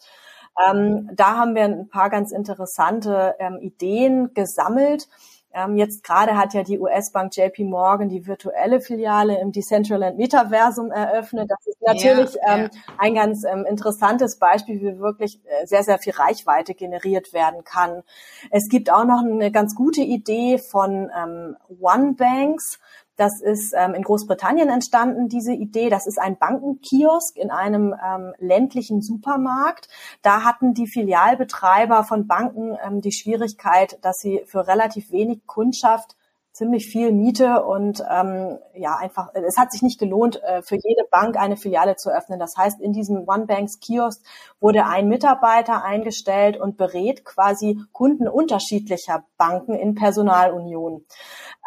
Ähm, 0.67 1.09
da 1.13 1.35
haben 1.35 1.53
wir 1.55 1.63
ein 1.63 1.89
paar 1.89 2.09
ganz 2.09 2.31
interessante 2.31 3.35
ähm, 3.39 3.59
Ideen 3.59 4.33
gesammelt. 4.33 5.09
Ähm, 5.55 5.77
jetzt 5.77 6.03
gerade 6.03 6.35
hat 6.35 6.53
ja 6.53 6.63
die 6.63 6.77
US-Bank 6.77 7.33
JP 7.33 7.63
Morgan 7.63 8.09
die 8.09 8.27
virtuelle 8.27 8.81
Filiale 8.81 9.39
im 9.39 9.53
Decentraland 9.53 10.17
Metaversum 10.17 10.91
eröffnet. 10.91 11.49
Das 11.49 11.65
ist 11.65 11.81
natürlich 11.81 12.35
ja, 12.35 12.57
ähm, 12.57 12.69
ja. 12.73 12.81
ein 12.97 13.15
ganz 13.15 13.45
ähm, 13.45 13.65
interessantes 13.65 14.37
Beispiel, 14.37 14.81
wie 14.81 14.99
wirklich 14.99 15.39
äh, 15.45 15.65
sehr, 15.65 15.83
sehr 15.83 15.97
viel 15.97 16.11
Reichweite 16.11 16.73
generiert 16.73 17.31
werden 17.31 17.63
kann. 17.63 18.03
Es 18.51 18.67
gibt 18.67 18.91
auch 18.91 19.05
noch 19.05 19.23
eine 19.23 19.49
ganz 19.49 19.75
gute 19.75 20.01
Idee 20.01 20.57
von 20.57 21.09
ähm, 21.17 21.55
One 21.79 22.15
Banks. 22.17 22.77
Das 23.15 23.41
ist 23.41 23.73
ähm, 23.77 23.93
in 23.93 24.03
Großbritannien 24.03 24.69
entstanden, 24.69 25.29
diese 25.29 25.53
Idee. 25.53 25.89
Das 25.89 26.05
ist 26.05 26.19
ein 26.19 26.37
Bankenkiosk 26.37 27.37
in 27.37 27.51
einem 27.51 27.93
ähm, 27.93 28.33
ländlichen 28.39 29.01
Supermarkt. 29.01 29.87
Da 30.21 30.43
hatten 30.43 30.73
die 30.73 30.87
Filialbetreiber 30.87 32.03
von 32.03 32.27
Banken 32.27 32.77
ähm, 32.85 33.01
die 33.01 33.13
Schwierigkeit, 33.13 33.97
dass 34.01 34.17
sie 34.17 34.43
für 34.45 34.67
relativ 34.67 35.11
wenig 35.11 35.45
Kundschaft 35.47 36.15
ziemlich 36.55 36.87
viel 36.87 37.11
Miete 37.11 37.65
und 37.65 38.01
ähm, 38.09 38.57
ja 38.73 38.95
einfach 38.95 39.33
es 39.33 39.57
hat 39.57 39.73
sich 39.73 39.81
nicht 39.81 39.99
gelohnt 39.99 40.41
äh, 40.41 40.61
für 40.61 40.75
jede 40.75 41.03
Bank 41.11 41.35
eine 41.35 41.57
Filiale 41.57 41.97
zu 41.97 42.09
öffnen. 42.09 42.39
Das 42.39 42.55
heißt, 42.55 42.79
in 42.79 42.93
diesem 42.93 43.27
One 43.27 43.45
Banks 43.45 43.81
Kiosk 43.81 44.21
wurde 44.61 44.85
ein 44.85 45.09
Mitarbeiter 45.09 45.83
eingestellt 45.83 46.55
und 46.55 46.77
berät 46.77 47.25
quasi 47.25 47.81
Kunden 47.91 48.29
unterschiedlicher 48.29 49.25
Banken 49.37 49.75
in 49.75 49.95
Personalunion. 49.95 51.05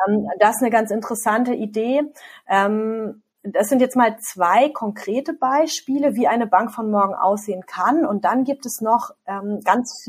Ähm, 0.07 0.27
das 0.39 0.57
ist 0.57 0.63
eine 0.63 0.71
ganz 0.71 0.91
interessante 0.91 1.55
Idee. 1.55 2.03
Ähm, 2.49 3.23
das 3.53 3.69
sind 3.69 3.81
jetzt 3.81 3.97
mal 3.97 4.17
zwei 4.19 4.69
konkrete 4.71 5.33
Beispiele, 5.33 6.15
wie 6.15 6.27
eine 6.27 6.47
Bank 6.47 6.73
von 6.73 6.91
morgen 6.91 7.15
aussehen 7.15 7.63
kann. 7.67 8.05
Und 8.05 8.25
dann 8.25 8.45
gibt 8.45 8.67
es 8.67 8.81
noch 8.81 9.11
ähm, 9.27 9.61
ganz. 9.65 10.09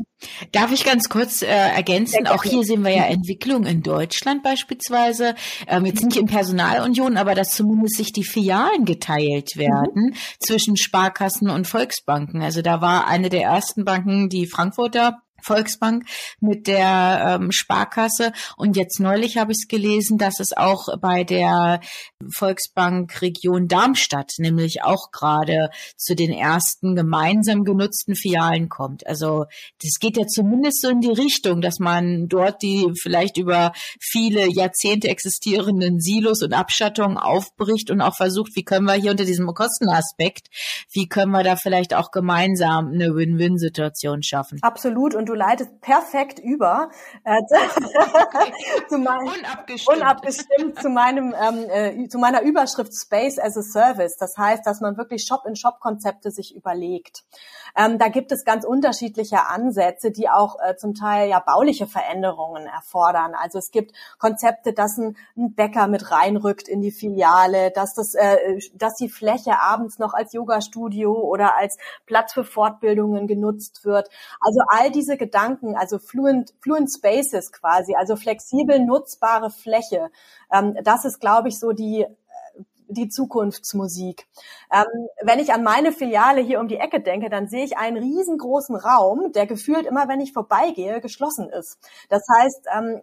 Darf 0.52 0.72
ich 0.72 0.84
ganz 0.84 1.08
kurz 1.08 1.42
äh, 1.42 1.46
ergänzen? 1.46 2.26
Auch 2.26 2.42
hier 2.42 2.64
sehen 2.64 2.84
wir 2.84 2.94
ja 2.94 3.04
Entwicklung 3.04 3.64
in 3.64 3.82
Deutschland 3.82 4.42
beispielsweise. 4.42 5.34
Ähm, 5.68 5.86
jetzt 5.86 6.04
nicht 6.04 6.16
in 6.16 6.26
Personalunion, 6.26 7.16
aber 7.16 7.34
dass 7.34 7.50
zumindest 7.50 7.96
sich 7.96 8.12
die 8.12 8.24
Filialen 8.24 8.84
geteilt 8.84 9.56
werden 9.56 10.10
mhm. 10.10 10.14
zwischen 10.40 10.76
Sparkassen 10.76 11.50
und 11.50 11.66
Volksbanken. 11.66 12.42
Also 12.42 12.62
da 12.62 12.80
war 12.80 13.06
eine 13.06 13.28
der 13.28 13.42
ersten 13.42 13.84
Banken, 13.84 14.28
die 14.28 14.46
Frankfurter 14.46 15.22
Volksbank 15.42 16.04
mit 16.40 16.66
der 16.66 17.38
ähm, 17.40 17.52
Sparkasse. 17.52 18.32
Und 18.56 18.76
jetzt 18.76 19.00
neulich 19.00 19.38
habe 19.38 19.52
ich 19.52 19.58
es 19.62 19.68
gelesen, 19.68 20.18
dass 20.18 20.40
es 20.40 20.56
auch 20.56 20.88
bei 21.00 21.24
der 21.24 21.80
Volksbank 22.32 23.22
Region 23.22 23.68
Darmstadt 23.68 24.32
nämlich 24.38 24.82
auch 24.82 25.10
gerade 25.10 25.70
zu 25.96 26.14
den 26.14 26.32
ersten 26.32 26.94
gemeinsam 26.94 27.64
genutzten 27.64 28.14
Filialen 28.14 28.68
kommt. 28.68 29.06
Also 29.06 29.46
das 29.82 29.98
geht 30.00 30.16
ja 30.16 30.26
zumindest 30.26 30.82
so 30.82 30.88
in 30.88 31.00
die 31.00 31.12
Richtung, 31.12 31.60
dass 31.60 31.78
man 31.78 32.28
dort 32.28 32.62
die 32.62 32.92
vielleicht 33.00 33.36
über 33.36 33.72
viele 34.00 34.46
Jahrzehnte 34.48 35.08
existierenden 35.08 36.00
Silos 36.00 36.42
und 36.42 36.52
Abschattungen 36.52 37.16
aufbricht 37.16 37.90
und 37.90 38.00
auch 38.00 38.16
versucht, 38.16 38.54
wie 38.54 38.64
können 38.64 38.86
wir 38.86 38.94
hier 38.94 39.12
unter 39.12 39.24
diesem 39.24 39.46
Kostenaspekt, 39.46 40.48
wie 40.92 41.08
können 41.08 41.32
wir 41.32 41.42
da 41.42 41.56
vielleicht 41.56 41.94
auch 41.94 42.10
gemeinsam 42.10 42.88
eine 42.92 43.14
Win-Win-Situation 43.14 44.22
schaffen. 44.22 44.58
Absolut. 44.62 45.14
Und 45.14 45.29
du 45.30 45.36
leitest 45.36 45.80
perfekt 45.80 46.38
über 46.38 46.90
äh, 47.24 47.40
zu 48.88 48.98
mein, 48.98 49.20
unabgestimmt. 49.20 49.96
unabgestimmt 49.96 50.82
zu 50.82 50.88
meinem 50.88 51.34
ähm, 51.40 51.70
äh, 51.70 52.08
zu 52.08 52.18
meiner 52.18 52.42
Überschrift 52.42 52.92
Space 52.94 53.38
as 53.38 53.56
a 53.56 53.62
Service. 53.62 54.16
Das 54.16 54.36
heißt, 54.36 54.66
dass 54.66 54.80
man 54.80 54.96
wirklich 54.96 55.24
Shop-in-Shop-Konzepte 55.24 56.30
sich 56.30 56.54
überlegt. 56.54 57.24
Ähm, 57.76 57.98
da 57.98 58.08
gibt 58.08 58.32
es 58.32 58.44
ganz 58.44 58.64
unterschiedliche 58.64 59.46
Ansätze, 59.46 60.10
die 60.10 60.28
auch 60.28 60.56
äh, 60.60 60.76
zum 60.76 60.94
Teil 60.94 61.28
ja 61.28 61.40
bauliche 61.40 61.86
Veränderungen 61.86 62.66
erfordern. 62.66 63.34
Also 63.34 63.58
es 63.58 63.70
gibt 63.70 63.92
Konzepte, 64.18 64.72
dass 64.72 64.98
ein, 64.98 65.16
ein 65.36 65.54
Bäcker 65.54 65.86
mit 65.86 66.10
reinrückt 66.10 66.68
in 66.68 66.80
die 66.80 66.90
Filiale, 66.90 67.70
dass 67.70 67.94
das, 67.94 68.14
äh, 68.14 68.58
dass 68.74 68.96
die 68.96 69.08
Fläche 69.08 69.60
abends 69.60 69.98
noch 69.98 70.14
als 70.14 70.32
Yoga-Studio 70.32 71.12
oder 71.12 71.56
als 71.56 71.78
Platz 72.06 72.32
für 72.32 72.44
Fortbildungen 72.44 73.26
genutzt 73.26 73.84
wird. 73.84 74.08
Also 74.40 74.60
all 74.68 74.90
diese 74.90 75.16
Gedanken, 75.20 75.76
also 75.76 76.00
fluent, 76.00 76.52
fluent 76.60 76.90
Spaces 76.90 77.52
quasi, 77.52 77.94
also 77.94 78.16
flexibel 78.16 78.80
nutzbare 78.80 79.50
Fläche. 79.50 80.10
Ähm, 80.52 80.76
das 80.82 81.04
ist, 81.04 81.20
glaube 81.20 81.48
ich, 81.48 81.60
so 81.60 81.70
die 81.70 82.04
die 82.90 83.08
Zukunftsmusik. 83.08 84.26
Ähm, 84.72 84.84
wenn 85.22 85.38
ich 85.38 85.52
an 85.52 85.62
meine 85.62 85.92
Filiale 85.92 86.40
hier 86.40 86.60
um 86.60 86.68
die 86.68 86.76
Ecke 86.76 87.00
denke, 87.00 87.30
dann 87.30 87.48
sehe 87.48 87.64
ich 87.64 87.78
einen 87.78 87.96
riesengroßen 87.96 88.76
Raum, 88.76 89.32
der 89.32 89.46
gefühlt 89.46 89.86
immer, 89.86 90.08
wenn 90.08 90.20
ich 90.20 90.32
vorbeigehe, 90.32 91.00
geschlossen 91.00 91.48
ist. 91.50 91.78
Das 92.08 92.22
heißt, 92.36 92.66
ähm, 92.76 93.02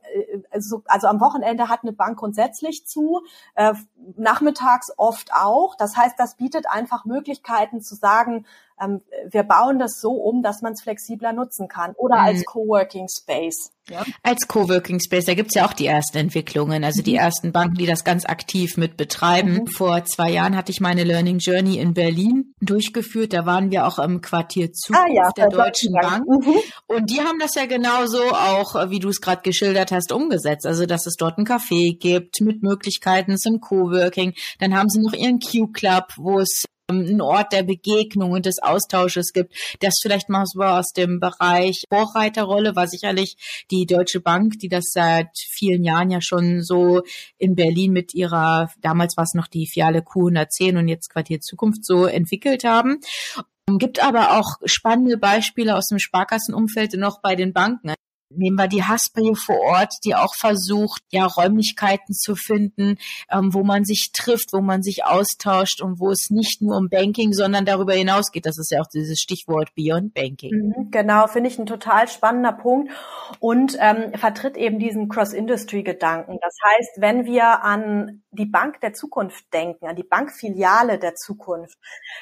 also, 0.52 0.84
also 0.86 1.08
am 1.08 1.20
Wochenende 1.20 1.70
hat 1.70 1.84
eine 1.84 1.94
Bank 1.94 2.20
grundsätzlich 2.20 2.86
zu, 2.86 3.22
äh, 3.56 3.74
nachmittags 4.16 4.92
oft 4.98 5.34
auch. 5.34 5.76
Das 5.76 5.96
heißt, 5.96 6.16
das 6.18 6.36
bietet 6.36 6.70
einfach 6.70 7.06
Möglichkeiten 7.06 7.82
zu 7.82 7.96
sagen, 7.96 8.46
ähm, 8.82 9.02
wir 9.30 9.44
bauen 9.44 9.80
das 9.80 10.00
so 10.00 10.12
um, 10.12 10.44
dass 10.44 10.62
man 10.62 10.74
es 10.74 10.82
flexibler 10.82 11.34
nutzen 11.34 11.68
kann 11.68 11.94
oder 11.96 12.16
mhm. 12.16 12.26
als 12.26 12.46
Coworking 12.46 13.08
Space. 13.10 13.72
Ja. 13.90 14.04
Als 14.22 14.48
Coworking 14.48 15.00
Space, 15.00 15.26
da 15.26 15.34
gibt's 15.34 15.56
ja 15.56 15.66
auch 15.66 15.72
die 15.72 15.86
ersten 15.86 16.18
Entwicklungen, 16.18 16.84
also 16.84 17.02
die 17.02 17.14
mhm. 17.14 17.20
ersten 17.20 17.52
Banken, 17.54 17.76
die 17.76 17.86
das 17.86 18.04
ganz 18.04 18.26
aktiv 18.26 18.76
mit 18.76 18.98
betreiben. 18.98 19.54
Mhm. 19.54 19.68
Vor 19.68 20.04
zwei 20.04 20.30
Jahren 20.30 20.58
hatte 20.58 20.72
ich 20.72 20.82
meine 20.82 21.06
Learning 21.06 21.40
Journey 21.40 21.78
in 21.78 21.94
Berlin 21.94 22.54
durchgeführt. 22.60 23.32
Da 23.32 23.46
waren 23.46 23.72
wir 23.72 23.88
auch 23.88 23.98
im 24.00 24.20
Quartier 24.22 24.74
Zukunft 24.74 25.08
ah, 25.08 25.14
ja, 25.14 25.30
der 25.38 25.50
Deutschen 25.50 25.94
Bank. 25.94 26.26
Mhm. 26.28 26.56
Und 26.88 27.10
die 27.10 27.22
haben 27.22 27.40
das 27.40 27.56
ja 27.56 27.66
genauso 27.66 28.22
auch, 28.24 28.90
wie 28.90 29.00
du 29.00 29.08
es 29.08 29.22
gerade 29.22 29.42
geschildert 29.42 29.92
hast, 29.92 30.12
umgesetzt. 30.12 30.66
Also, 30.66 30.86
dass 30.86 31.06
es 31.06 31.16
dort 31.16 31.38
ein 31.38 31.46
Café 31.46 31.98
gibt 31.98 32.42
mit 32.42 32.64
Möglichkeiten 32.64 33.38
zum 33.38 33.62
Coworking. 33.62 34.34
Dann 34.60 34.76
haben 34.76 34.90
sie 34.90 35.00
noch 35.00 35.14
ihren 35.14 35.40
Q-Club, 35.40 36.14
wo 36.18 36.40
es 36.40 36.66
ein 36.90 37.22
Ort 37.22 37.54
der 37.54 37.64
Begegnung 37.64 38.32
und 38.32 38.46
des 38.46 38.62
Austausches 38.62 39.34
gibt. 39.34 39.54
Das 39.82 39.96
vielleicht 40.02 40.30
mal 40.30 40.46
so 40.46 40.62
aus 40.62 40.94
dem 40.94 41.20
Bereich 41.20 41.84
Vorreiterrolle 41.92 42.76
war 42.76 42.88
sicherlich 42.88 43.66
die 43.72 43.86
Deutsche 43.86 44.22
Bank, 44.22 44.60
die 44.60 44.70
das 44.70 44.86
seit 44.94 45.30
vielen 45.38 45.84
Jahren 45.84 46.10
ja 46.10 46.22
schon 46.22 46.62
so 46.62 47.02
in 47.38 47.56
Berlin 47.56 47.92
mit 47.92 48.14
ihrer, 48.14 48.70
damals 48.82 49.18
war 49.18 49.24
es 49.24 49.34
noch 49.34 49.48
die 49.48 49.68
Fiale 49.68 50.00
Q110 50.00 50.78
und 50.78 50.88
jetzt 50.88 51.10
Quartier 51.10 51.42
Zukunft 51.42 51.86
so 51.86 52.06
entwickelt 52.06 52.64
haben. 52.64 53.00
Gibt 53.80 54.02
aber 54.02 54.40
auch 54.40 54.58
spannende 54.64 55.18
Beispiele 55.18 55.76
aus 55.76 55.88
dem 55.88 56.00
Sparkassenumfeld 56.00 56.94
noch 56.94 57.22
bei 57.22 57.36
den 57.36 57.52
Banken. 57.52 57.94
Nehmen 58.30 58.58
wir 58.58 58.68
die 58.68 58.84
Haspa 58.84 59.22
hier 59.22 59.36
vor 59.36 59.60
Ort, 59.60 59.94
die 60.04 60.16
auch 60.16 60.34
versucht, 60.36 61.02
ja, 61.12 61.26
Räumlichkeiten 61.26 62.14
zu 62.14 62.36
finden, 62.36 62.98
ähm, 63.32 63.54
wo 63.54 63.64
man 63.64 63.86
sich 63.86 64.12
trifft, 64.14 64.54
wo 64.54 64.62
man 64.62 64.84
sich 64.84 65.06
austauscht 65.06 65.82
und 65.82 66.00
wo 66.00 66.12
es 66.12 66.30
nicht 66.30 66.62
nur 66.62 66.78
um 66.78 66.90
Banking, 66.90 67.34
sondern 67.34 67.66
darüber 67.66 67.94
hinaus 67.94 68.32
geht. 68.32 68.46
Das 68.46 68.58
ist 68.58 68.72
ja 68.72 68.82
auch 68.82 68.88
dieses 68.88 69.20
Stichwort 69.20 69.74
Beyond 69.76 70.14
Banking. 70.14 70.74
Mhm, 70.76 70.92
genau, 70.92 71.28
finde 71.28 71.50
ich 71.50 71.58
ein 71.58 71.66
total 71.66 72.08
spannender 72.08 72.54
Punkt 72.54 72.92
und 73.40 73.78
ähm, 73.80 74.14
vertritt 74.16 74.58
eben 74.58 74.80
diesen 74.80 75.10
Cross-Industry-Gedanken. 75.10 76.38
Das 76.42 76.56
heißt, 76.66 77.02
wenn 77.02 77.26
wir 77.26 77.64
an 77.64 78.24
die 78.32 78.46
Bank 78.46 78.82
der 78.82 78.94
Zukunft 78.94 79.54
denken, 79.54 79.88
an 79.88 79.96
die 79.96 80.04
Bankfiliale 80.04 81.00
der 81.00 81.16
Zukunft, 81.16 81.78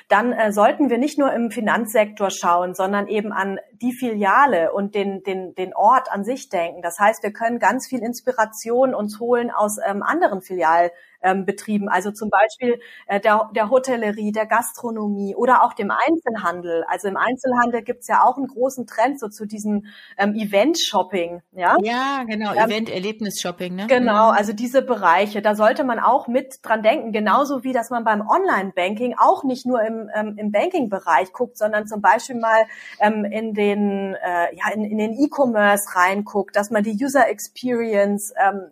dann 0.08 0.32
äh, 0.32 0.52
sollten 0.52 0.90
wir 0.90 0.98
nicht 0.98 1.18
nur 1.18 1.34
im 1.34 1.52
Finanzsektor 1.52 2.30
schauen, 2.30 2.74
sondern 2.74 3.08
eben 3.08 3.32
an 3.32 3.60
die 3.74 3.94
Filiale 3.94 4.72
und 4.72 4.96
den, 4.96 5.24
den, 5.24 5.54
den 5.56 5.74
Ort, 5.76 5.95
Ort 5.96 6.12
an 6.12 6.26
sich 6.26 6.50
denken. 6.50 6.82
Das 6.82 7.00
heißt, 7.00 7.24
wir 7.24 7.32
können 7.32 7.58
ganz 7.58 7.88
viel 7.88 8.00
Inspiration 8.00 8.94
uns 8.94 9.20
holen 9.20 9.50
aus 9.50 9.78
ähm, 9.78 10.04
anderen 10.04 10.42
Filial 10.42 10.92
ähm, 11.26 11.46
Betrieben, 11.46 11.90
also 11.90 12.12
zum 12.12 12.30
Beispiel 12.30 12.80
äh, 13.08 13.20
der, 13.20 13.50
der 13.56 13.70
Hotellerie, 13.70 14.32
der 14.32 14.46
Gastronomie 14.46 15.36
oder 15.36 15.64
auch 15.64 15.74
dem 15.74 15.92
Einzelhandel. 15.92 16.86
Also 16.88 17.08
im 17.08 17.18
Einzelhandel 17.18 17.82
gibt's 17.82 18.08
ja 18.08 18.24
auch 18.24 18.38
einen 18.38 18.48
großen 18.48 18.86
Trend 18.86 19.20
so 19.20 19.28
zu 19.28 19.46
diesem 19.46 19.86
ähm, 20.18 20.36
Event-Shopping. 20.36 21.42
Ja, 21.54 21.76
ja 21.82 22.24
genau, 22.28 22.54
ähm, 22.54 22.70
Event-Erlebnis-Shopping. 22.70 23.76
Ne? 23.76 23.88
Genau, 23.88 24.32
mhm. 24.32 24.38
also 24.38 24.54
diese 24.54 24.82
Bereiche, 24.82 25.42
da 25.42 25.56
sollte 25.56 25.84
man 25.84 26.00
auch 26.00 26.28
mit 26.28 26.60
dran 26.62 26.84
denken, 26.84 27.12
genauso 27.12 27.64
wie, 27.64 27.74
dass 27.74 27.90
man 27.90 28.04
beim 28.04 28.22
Online-Banking 28.22 29.16
auch 29.18 29.44
nicht 29.44 29.66
nur 29.66 29.82
im, 29.82 30.10
ähm, 30.16 30.36
im 30.38 30.52
Banking-Bereich 30.52 31.34
guckt, 31.34 31.58
sondern 31.58 31.88
zum 31.88 32.02
Beispiel 32.02 32.40
mal 32.40 32.66
ähm, 33.00 33.26
in 33.26 33.54
den 33.54 34.14
äh, 34.16 34.56
ja 34.56 34.72
in, 34.74 34.86
in 34.86 34.98
den 35.00 35.14
E-Commerce 35.14 35.96
reinguckt, 35.96 36.56
dass 36.56 36.70
man 36.70 36.84
die 36.84 36.98
User 37.04 37.28
Experience 37.28 38.34
ähm, 38.38 38.70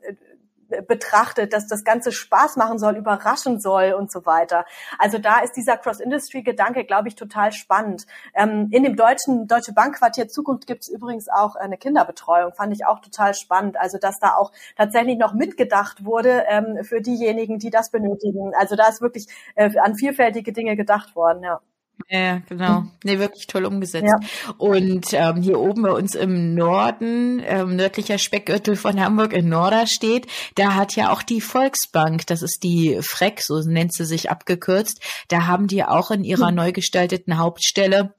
betrachtet, 0.82 1.54
dass 1.54 1.68
das 1.68 1.84
Ganze 1.84 2.12
Spaß 2.12 2.56
machen 2.56 2.80
soll, 2.80 2.98
überraschen 2.98 3.60
soll 3.60 3.94
und 3.94 4.12
so 4.12 4.26
weiter. 4.26 4.66
Also 4.98 5.18
da 5.18 5.40
ist 5.40 5.54
dieser 5.54 5.78
Cross-Industry-Gedanke, 5.78 6.86
glaube 6.86 7.08
ich, 7.08 7.16
total 7.16 7.52
spannend. 7.52 8.06
Ähm, 8.34 8.70
in 8.72 8.84
dem 8.84 8.96
deutschen 8.96 9.48
Deutsche 9.48 9.74
Bankquartier 9.74 10.28
Zukunft 10.28 10.68
gibt 10.68 10.84
es 10.84 10.90
übrigens 10.90 11.30
auch 11.30 11.56
eine 11.56 11.78
Kinderbetreuung, 11.78 12.54
fand 12.54 12.74
ich 12.74 12.86
auch 12.86 13.00
total 13.00 13.34
spannend. 13.34 13.78
Also 13.80 13.98
dass 13.98 14.20
da 14.20 14.36
auch 14.36 14.52
tatsächlich 14.78 15.18
noch 15.18 15.34
mitgedacht 15.34 16.06
wurde 16.06 16.46
ähm, 16.48 16.84
für 16.84 17.02
diejenigen, 17.02 17.60
die 17.60 17.70
das 17.70 17.92
benötigen. 17.92 18.54
Also 18.56 18.76
da 18.76 18.88
ist 18.88 19.02
wirklich 19.02 19.28
äh, 19.56 19.78
an 19.80 19.96
vielfältige 19.96 20.54
Dinge 20.54 20.76
gedacht 20.76 21.16
worden, 21.16 21.44
ja. 21.44 21.62
Ja, 22.10 22.42
genau. 22.50 22.86
Nee, 23.04 23.20
wirklich 23.20 23.48
toll 23.48 23.66
umgesetzt. 23.66 24.06
Ja. 24.08 24.54
Und 24.58 25.06
ähm, 25.14 25.42
hier 25.42 25.60
oben 25.60 25.84
bei 25.84 25.92
uns 25.92 26.16
im 26.16 26.54
Norden, 26.54 27.42
ähm, 27.46 27.76
nördlicher 27.76 28.18
Speckgürtel 28.18 28.76
von 28.76 29.00
Hamburg 29.00 29.34
in 29.34 29.50
Norderstedt, 29.50 30.28
da 30.56 30.76
hat 30.76 30.96
ja 30.96 31.12
auch 31.12 31.24
die 31.24 31.42
Volksbank, 31.42 32.28
das 32.28 32.42
ist 32.42 32.64
die 32.64 33.00
FREC, 33.02 33.42
so 33.42 33.60
nennt 33.60 33.94
sie 33.94 34.06
sich 34.06 34.30
abgekürzt, 34.30 35.02
da 35.28 35.48
haben 35.48 35.68
die 35.68 35.84
auch 35.84 36.12
in 36.12 36.24
ihrer 36.24 36.50
hm. 36.50 36.56
neu 36.56 36.72
gestalteten 36.72 37.38
Hauptstelle 37.38 38.16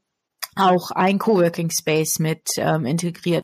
auch 0.57 0.91
ein 0.91 1.19
Coworking 1.19 1.71
Space 1.71 2.19
mit 2.19 2.43
ähm, 2.59 2.87
integriert 2.87 3.43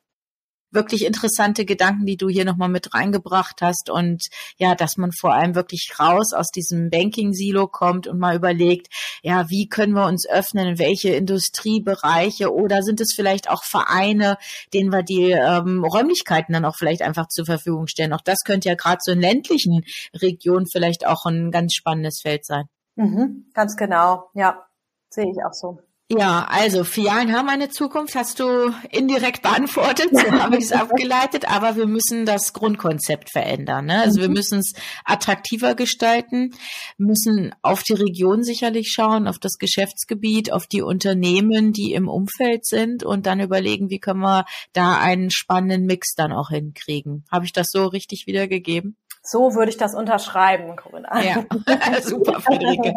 wirklich 0.71 1.05
interessante 1.05 1.65
Gedanken, 1.65 2.07
die 2.07 2.17
du 2.17 2.29
hier 2.29 2.45
nochmal 2.45 2.69
mit 2.69 2.95
reingebracht 2.95 3.63
hast 3.63 3.91
und 3.91 4.27
ja, 4.57 4.75
dass 4.75 4.97
man 4.97 5.13
vor 5.13 5.35
allem 5.35 5.55
wirklich 5.55 5.93
raus 5.99 6.33
aus 6.33 6.49
diesem 6.49 6.91
Banking-Silo 6.91 7.67
kommt 7.67 8.07
und 8.07 8.19
mal 8.19 8.37
überlegt, 8.37 8.89
ja, 9.23 9.49
wie 9.51 9.69
können 9.69 9.95
wir 9.95 10.07
uns 10.07 10.29
öffnen, 10.29 10.69
in 10.69 10.79
welche 10.79 11.11
Industriebereiche 11.11 12.53
oder 12.53 12.83
sind 12.83 13.01
es 13.01 13.13
vielleicht 13.15 13.51
auch 13.51 13.65
Vereine, 13.65 14.37
denen 14.73 14.93
wir 14.93 15.03
die 15.03 15.31
ähm, 15.31 15.85
Räumlichkeiten 15.85 16.53
dann 16.53 16.65
auch 16.65 16.77
vielleicht 16.77 17.03
einfach 17.03 17.29
zur 17.29 17.47
Verfügung 17.47 17.87
stellen. 17.87 18.13
Auch 18.13 18.21
das 18.21 18.39
könnte 18.45 18.69
ja 18.69 18.75
gerade 18.75 19.01
so 19.03 19.13
in 19.13 19.21
ländlichen 19.21 19.85
Regionen 20.15 20.67
vielleicht 20.71 21.07
auch 21.07 21.27
ein 21.27 21.51
ganz 21.51 21.75
spannendes 21.75 22.21
Feld 22.23 22.45
sein. 22.45 22.65
Mhm, 22.97 23.51
ganz 23.55 23.77
genau, 23.77 24.31
ja, 24.35 24.67
sehe 25.09 25.31
ich 25.31 25.39
auch 25.45 25.53
so. 25.53 25.81
Ja, 26.13 26.45
also 26.51 26.83
Filialen 26.83 27.33
haben 27.33 27.49
eine 27.49 27.69
Zukunft, 27.69 28.17
hast 28.17 28.41
du 28.41 28.75
indirekt 28.91 29.43
beantwortet, 29.43 30.09
so 30.11 30.33
habe 30.33 30.57
ich 30.57 30.65
es 30.65 30.73
abgeleitet, 30.73 31.49
aber 31.49 31.77
wir 31.77 31.87
müssen 31.87 32.27
das 32.27 32.53
Grundkonzept 32.53 33.31
verändern. 33.31 33.87
Ne? 33.87 34.01
Also 34.01 34.21
wir 34.21 34.29
mhm. 34.29 34.35
müssen 34.35 34.59
es 34.59 34.73
attraktiver 35.05 35.77
gestalten, 35.77 36.51
müssen 36.99 37.55
auf 37.63 37.85
die 37.85 37.93
Region 37.93 38.43
sicherlich 38.43 38.91
schauen, 38.93 39.29
auf 39.29 39.39
das 39.39 39.59
Geschäftsgebiet, 39.59 40.53
auf 40.53 40.67
die 40.67 40.83
Unternehmen, 40.83 41.73
die 41.73 41.93
im 41.93 42.09
Umfeld 42.09 42.67
sind 42.67 43.05
und 43.05 43.27
dann 43.27 43.39
überlegen, 43.39 43.89
wie 43.89 44.01
können 44.01 44.21
wir 44.21 44.47
da 44.73 44.99
einen 44.99 45.31
spannenden 45.31 45.87
Mix 45.87 46.15
dann 46.17 46.33
auch 46.33 46.49
hinkriegen. 46.49 47.25
Habe 47.31 47.45
ich 47.45 47.53
das 47.53 47.69
so 47.71 47.87
richtig 47.87 48.27
wiedergegeben? 48.27 48.97
So 49.23 49.55
würde 49.55 49.71
ich 49.71 49.77
das 49.77 49.95
unterschreiben, 49.95 50.77
Corinna. 50.77 51.23
Ja, 51.23 51.45
super, 52.03 52.41
Friederike. 52.41 52.95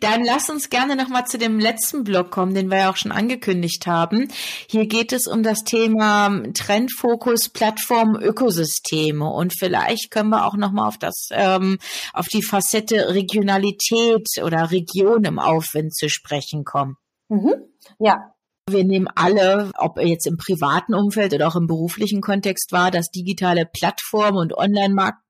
Dann 0.00 0.24
lass 0.24 0.48
uns 0.48 0.70
gerne 0.70 0.94
nochmal 0.94 1.26
zu 1.26 1.36
dem 1.36 1.58
letzten 1.58 2.04
Block 2.04 2.30
kommen, 2.30 2.54
den 2.54 2.70
wir 2.70 2.78
ja 2.78 2.90
auch 2.90 2.96
schon 2.96 3.12
angekündigt 3.12 3.86
haben. 3.86 4.28
Hier 4.68 4.86
geht 4.86 5.12
es 5.12 5.26
um 5.26 5.42
das 5.42 5.64
Thema 5.64 6.42
Trendfokus, 6.54 7.48
Plattform, 7.48 8.16
Ökosysteme. 8.16 9.28
Und 9.28 9.52
vielleicht 9.58 10.10
können 10.10 10.30
wir 10.30 10.46
auch 10.46 10.56
nochmal 10.56 10.86
auf 10.86 10.98
das, 10.98 11.28
ähm, 11.32 11.78
auf 12.12 12.28
die 12.28 12.42
Facette 12.42 13.12
Regionalität 13.14 14.28
oder 14.42 14.70
Region 14.70 15.24
im 15.24 15.38
Aufwind 15.40 15.94
zu 15.94 16.08
sprechen 16.08 16.64
kommen. 16.64 16.96
Mhm. 17.28 17.54
Ja, 17.98 18.34
wir 18.68 18.84
nehmen 18.84 19.08
alle, 19.14 19.72
ob 19.76 20.00
jetzt 20.00 20.26
im 20.26 20.38
privaten 20.38 20.94
Umfeld 20.94 21.34
oder 21.34 21.48
auch 21.48 21.56
im 21.56 21.66
beruflichen 21.66 22.22
Kontext 22.22 22.72
war, 22.72 22.90
dass 22.90 23.10
digitale 23.10 23.66
Plattformen 23.66 24.38
und 24.38 24.56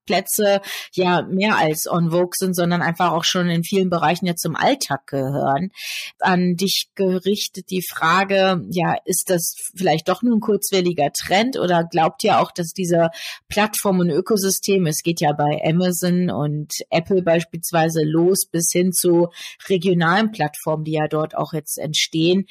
Online-Marktplätze 0.05 0.61
ja 0.93 1.23
mehr 1.23 1.57
als 1.57 1.87
on 1.89 2.11
vogue 2.11 2.31
sind, 2.33 2.55
sondern 2.55 2.81
einfach 2.81 3.11
auch 3.11 3.23
schon 3.23 3.49
in 3.49 3.63
vielen 3.63 3.89
Bereichen 3.89 4.25
ja 4.25 4.35
zum 4.35 4.55
Alltag 4.55 5.07
gehören. 5.07 5.71
An 6.19 6.55
dich 6.55 6.87
gerichtet 6.95 7.69
die 7.69 7.83
Frage, 7.87 8.63
ja, 8.69 8.95
ist 9.05 9.29
das 9.29 9.55
vielleicht 9.75 10.09
doch 10.09 10.21
nur 10.21 10.37
ein 10.37 10.41
kurzwelliger 10.41 11.11
Trend 11.11 11.57
oder 11.57 11.83
glaubt 11.83 12.23
ihr 12.23 12.39
auch, 12.39 12.51
dass 12.51 12.69
diese 12.69 13.09
Plattformen 13.49 14.01
und 14.01 14.09
Ökosysteme, 14.09 14.89
es 14.89 15.03
geht 15.03 15.21
ja 15.21 15.33
bei 15.33 15.61
Amazon 15.65 16.29
und 16.29 16.71
Apple 16.89 17.21
beispielsweise 17.21 18.03
los 18.03 18.47
bis 18.51 18.69
hin 18.71 18.91
zu 18.91 19.29
regionalen 19.67 20.31
Plattformen, 20.31 20.83
die 20.83 20.93
ja 20.93 21.07
dort 21.07 21.35
auch 21.35 21.53
jetzt 21.53 21.77
entstehen, 21.77 22.45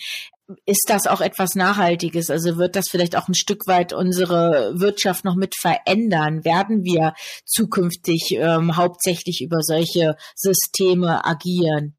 ist 0.66 0.84
das 0.88 1.06
auch 1.06 1.20
etwas 1.20 1.54
Nachhaltiges? 1.54 2.30
Also 2.30 2.58
wird 2.58 2.76
das 2.76 2.88
vielleicht 2.90 3.16
auch 3.16 3.28
ein 3.28 3.34
Stück 3.34 3.66
weit 3.66 3.92
unsere 3.92 4.72
Wirtschaft 4.76 5.24
noch 5.24 5.36
mit 5.36 5.54
verändern? 5.56 6.44
Werden 6.44 6.84
wir 6.84 7.14
zukünftig 7.44 8.36
ähm, 8.38 8.76
hauptsächlich 8.76 9.42
über 9.42 9.62
solche 9.62 10.16
Systeme 10.34 11.24
agieren? 11.24 11.96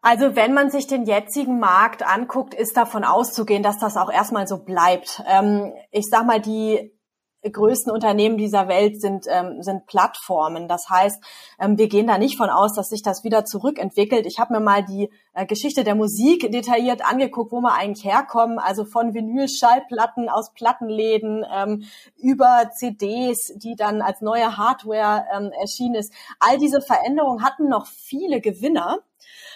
Also 0.00 0.36
wenn 0.36 0.54
man 0.54 0.70
sich 0.70 0.86
den 0.86 1.04
jetzigen 1.06 1.58
Markt 1.58 2.06
anguckt, 2.06 2.54
ist 2.54 2.76
davon 2.76 3.04
auszugehen, 3.04 3.62
dass 3.62 3.78
das 3.78 3.96
auch 3.96 4.10
erstmal 4.10 4.46
so 4.46 4.58
bleibt. 4.58 5.22
Ähm, 5.26 5.72
ich 5.90 6.06
sag 6.10 6.24
mal, 6.24 6.40
die 6.40 6.97
größten 7.42 7.92
Unternehmen 7.92 8.36
dieser 8.36 8.68
Welt 8.68 9.00
sind, 9.00 9.26
ähm, 9.28 9.62
sind 9.62 9.86
Plattformen. 9.86 10.68
Das 10.68 10.88
heißt, 10.90 11.22
ähm, 11.60 11.78
wir 11.78 11.88
gehen 11.88 12.06
da 12.06 12.18
nicht 12.18 12.36
von 12.36 12.50
aus, 12.50 12.74
dass 12.74 12.88
sich 12.88 13.02
das 13.02 13.24
wieder 13.24 13.44
zurückentwickelt. 13.44 14.26
Ich 14.26 14.38
habe 14.38 14.54
mir 14.54 14.60
mal 14.60 14.84
die 14.84 15.10
äh, 15.34 15.46
Geschichte 15.46 15.84
der 15.84 15.94
Musik 15.94 16.50
detailliert 16.50 17.04
angeguckt, 17.04 17.52
wo 17.52 17.60
wir 17.60 17.74
eigentlich 17.74 18.04
herkommen. 18.04 18.58
Also 18.58 18.84
von 18.84 19.14
Vinyl-Schallplatten 19.14 20.28
aus 20.28 20.52
Plattenläden 20.52 21.44
ähm, 21.52 21.84
über 22.16 22.70
CDs, 22.74 23.52
die 23.56 23.76
dann 23.76 24.02
als 24.02 24.20
neue 24.20 24.56
Hardware 24.56 25.24
ähm, 25.34 25.52
erschienen 25.60 25.94
ist. 25.94 26.12
All 26.40 26.58
diese 26.58 26.80
Veränderungen 26.80 27.44
hatten 27.44 27.68
noch 27.68 27.86
viele 27.86 28.40
Gewinner 28.40 28.98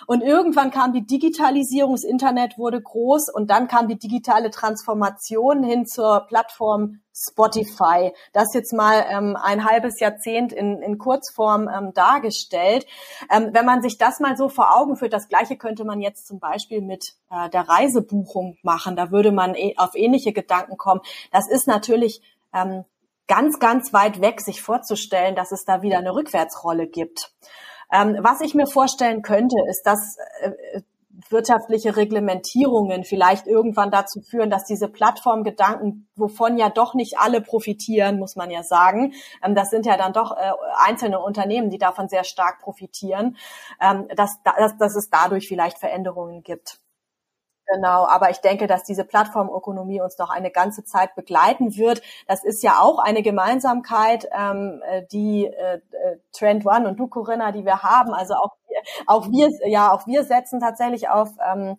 Und 0.07 0.23
irgendwann 0.23 0.71
kam 0.71 0.93
die 0.93 1.07
Digitalisierung, 1.07 1.93
das 1.93 2.05
Internet 2.05 2.59
wurde 2.59 2.81
groß 2.81 3.29
und 3.33 3.51
dann 3.51 3.69
kam 3.69 3.89
die 3.89 3.99
digitale 3.99 4.51
Transformation 4.51 5.63
hin 5.63 5.87
zur 5.87 6.27
Plattform 6.27 7.01
Spotify. 7.15 8.13
Das 8.33 8.55
jetzt 8.55 8.73
mal 8.73 9.05
ähm, 9.09 9.37
ein 9.41 9.65
halbes 9.65 10.01
Jahrzehnt 10.01 10.53
in, 10.53 10.81
in 10.81 10.99
Kurzform 10.99 11.69
ähm, 11.69 11.93
dargestellt. 11.95 12.87
Ähm, 13.31 13.51
wenn 13.53 13.67
man 13.67 13.83
sich 13.83 13.99
das 13.99 14.19
mal 14.19 14.37
so 14.37 14.49
vor 14.49 14.77
Augen 14.77 14.97
führt, 14.97 15.13
das 15.13 15.29
Gleiche 15.29 15.57
könnte 15.57 15.85
man 15.85 16.01
jetzt 16.01 16.27
zum 16.27 16.41
Beispiel 16.41 16.81
mit 16.81 17.13
äh, 17.31 17.51
der 17.51 17.69
Reisebuchung 17.69 18.57
machen. 18.63 18.97
Da 18.97 19.11
würde 19.11 19.31
man 19.31 19.55
eh 19.55 19.75
auf 19.77 19.95
ähnliche 19.95 20.33
Gedanken 20.33 20.77
kommen. 20.79 21.03
Das 21.31 21.49
ist 21.49 21.67
natürlich 21.67 22.23
ähm, 22.55 22.85
ganz, 23.29 23.59
ganz 23.59 23.93
weit 23.93 24.21
weg, 24.21 24.41
sich 24.41 24.63
vorzustellen, 24.63 25.37
dass 25.37 25.53
es 25.53 25.65
da 25.65 25.83
wieder 25.83 25.99
eine 25.99 26.15
Rückwärtsrolle 26.15 26.87
gibt. 26.87 27.33
Ähm, 27.93 28.17
was 28.21 28.41
ich 28.41 28.55
mir 28.55 28.67
vorstellen 28.67 29.23
könnte, 29.23 29.57
ist, 29.69 29.83
dass 29.85 30.17
äh, 30.41 30.81
wirtschaftliche 31.29 31.97
Reglementierungen 31.97 33.05
vielleicht 33.05 33.47
irgendwann 33.47 33.91
dazu 33.91 34.21
führen, 34.21 34.51
dass 34.51 34.65
diese 34.65 34.89
Plattformgedanken, 34.89 36.09
wovon 36.17 36.59
ja 36.59 36.71
doch 36.71 36.95
nicht 36.95 37.19
alle 37.19 37.41
profitieren, 37.41 38.19
muss 38.19 38.37
man 38.37 38.51
ja 38.51 38.63
sagen, 38.63 39.13
ähm, 39.45 39.55
das 39.55 39.71
sind 39.71 39.87
ja 39.87 39.97
dann 39.97 40.13
doch 40.13 40.33
äh, 40.37 40.53
einzelne 40.85 41.21
Unternehmen, 41.21 41.71
die 41.71 41.79
davon 41.79 42.09
sehr 42.09 42.25
stark 42.25 42.61
profitieren, 42.61 43.37
ähm, 43.81 44.09
dass, 44.17 44.43
dass, 44.43 44.77
dass 44.79 44.97
es 44.97 45.11
dadurch 45.11 45.49
vielleicht 45.49 45.79
Veränderungen 45.79 46.43
gibt. 46.43 46.79
Genau, 47.73 48.07
aber 48.07 48.29
ich 48.31 48.39
denke, 48.39 48.67
dass 48.67 48.85
diese 48.85 49.05
Plattformökonomie 49.05 50.03
uns 50.03 50.19
noch 50.19 50.29
eine 50.29 50.51
ganze 50.51 50.85
Zeit 50.85 51.15
begleiten 51.15 51.75
wird. 51.77 52.03
Das 52.27 52.45
ist 52.45 52.63
ja 52.63 52.81
auch 52.81 52.99
eine 52.99 53.23
Gemeinsamkeit, 53.23 54.29
ähm, 54.31 54.83
äh, 54.87 55.05
die 55.11 55.47
äh, 55.47 55.77
äh, 55.77 56.19
Trend 56.33 56.67
One 56.67 56.87
und 56.87 56.99
du, 57.01 57.07
Corinna, 57.07 57.51
die 57.53 57.65
wir 57.65 57.83
haben. 57.83 58.13
Also 58.13 58.35
auch, 58.35 58.51
auch 59.07 59.29
wir, 59.31 59.49
ja, 59.71 59.91
auch 59.93 60.07
wir 60.07 60.25
setzen 60.25 60.61
tatsächlich 60.61 61.09
auf 61.09 61.31
ähm, 61.51 61.79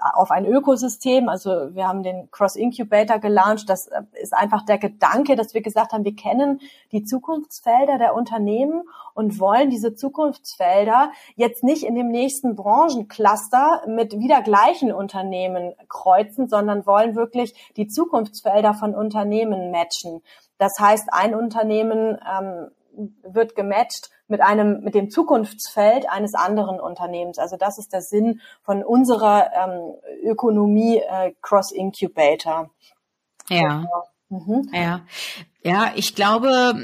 auf 0.00 0.30
ein 0.30 0.46
Ökosystem. 0.46 1.28
Also 1.28 1.74
wir 1.74 1.86
haben 1.86 2.02
den 2.02 2.30
Cross 2.30 2.56
Incubator 2.56 3.18
gelauncht. 3.18 3.68
Das 3.68 3.88
äh, 3.88 4.02
ist 4.20 4.34
einfach 4.34 4.64
der 4.64 4.78
Gedanke, 4.78 5.36
dass 5.36 5.54
wir 5.54 5.62
gesagt 5.62 5.92
haben, 5.92 6.04
wir 6.04 6.16
kennen 6.16 6.60
die 6.92 7.04
Zukunftsfelder 7.04 7.98
der 7.98 8.14
Unternehmen 8.14 8.82
und 9.14 9.40
wollen 9.40 9.70
diese 9.70 9.94
Zukunftsfelder 9.94 11.10
jetzt 11.36 11.64
nicht 11.64 11.84
in 11.84 11.94
dem 11.94 12.08
nächsten 12.08 12.54
Branchencluster 12.54 13.82
mit 13.86 14.18
wieder 14.18 14.42
gleichen 14.42 14.92
Unternehmen 14.92 15.74
kreuzen, 15.88 16.48
sondern 16.48 16.86
wollen 16.86 17.16
wirklich 17.16 17.72
die 17.76 17.88
Zukunftsfelder 17.88 18.74
von 18.74 18.94
Unternehmen 18.94 19.70
matchen. 19.70 20.22
Das 20.58 20.78
heißt, 20.78 21.08
ein 21.12 21.34
Unternehmen 21.34 22.18
ähm, 22.28 22.70
wird 23.22 23.54
gematcht 23.54 24.10
mit 24.26 24.40
einem, 24.40 24.80
mit 24.82 24.94
dem 24.94 25.10
Zukunftsfeld 25.10 26.08
eines 26.08 26.34
anderen 26.34 26.80
Unternehmens. 26.80 27.38
Also 27.38 27.56
das 27.56 27.78
ist 27.78 27.92
der 27.92 28.02
Sinn 28.02 28.40
von 28.62 28.84
unserer 28.84 29.50
ähm, 29.54 29.94
Ökonomie 30.22 30.98
äh, 30.98 31.32
Cross 31.40 31.72
Incubator. 31.72 32.70
Ja. 33.48 33.86
Mhm. 34.28 34.68
Ja. 34.72 35.00
Ja, 35.62 35.92
ich 35.96 36.14
glaube, 36.14 36.74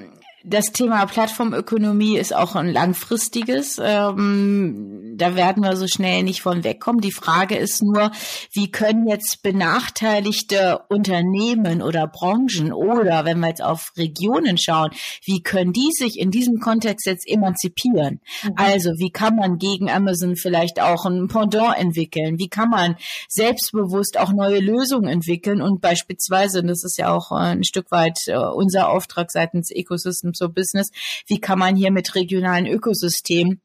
das 0.47 0.67
Thema 0.67 1.07
Plattformökonomie 1.07 2.19
ist 2.19 2.35
auch 2.35 2.55
ein 2.55 2.71
langfristiges. 2.71 3.81
Ähm, 3.83 5.15
da 5.17 5.37
werden 5.37 5.63
wir 5.63 5.75
so 5.77 5.87
schnell 5.89 6.23
nicht 6.23 6.43
von 6.43 6.65
wegkommen. 6.65 7.01
Die 7.01 7.13
Frage 7.13 7.57
ist 7.57 7.83
nur, 7.83 8.11
wie 8.53 8.71
können 8.71 9.09
jetzt 9.09 9.43
benachteiligte 9.43 10.81
Unternehmen 10.89 11.81
oder 11.81 12.07
Branchen 12.07 12.75
oder 12.75 13.25
wenn 13.25 13.41
wir 13.41 13.49
jetzt 13.49 13.63
auf 13.63 13.93
Regionen 13.97 14.59
schauen, 14.59 14.91
wie 15.25 15.43
können 15.43 15.73
die 15.73 15.91
sich 15.93 16.19
in 16.19 16.31
diesem 16.31 16.61
Kontext 16.61 17.07
jetzt 17.07 17.27
emanzipieren? 17.27 18.21
Mhm. 18.43 18.51
Also 18.57 18.91
wie 18.99 19.11
kann 19.11 19.37
man 19.37 19.57
gegen 19.57 19.91
Amazon 19.91 20.37
vielleicht 20.37 20.79
auch 20.79 21.07
ein 21.07 21.27
Pendant 21.27 21.79
entwickeln? 21.79 22.39
Wie 22.39 22.49
kann 22.49 22.69
man 22.69 22.97
selbstbewusst 23.29 24.19
auch 24.19 24.33
neue 24.33 24.61
Lösungen 24.61 25.09
entwickeln 25.09 25.63
und 25.63 25.81
beispielsweise, 25.81 26.61
und 26.61 26.67
das 26.67 26.85
ist 26.85 26.99
ja 26.99 27.15
auch 27.15 27.33
ein 27.33 27.65
Stück 27.65 27.91
weit 27.91 28.19
äh, 28.27 28.37
unser 28.37 28.91
Auftrag 28.91 29.31
seitens 29.31 29.71
Ecosystem 29.71 30.34
so 30.35 30.49
Business, 30.49 30.91
wie 31.27 31.41
kann 31.41 31.59
man 31.59 31.77
hier 31.77 31.91
mit 31.91 32.15
regionalen 32.15 32.67
Ökosystemen 32.67 33.61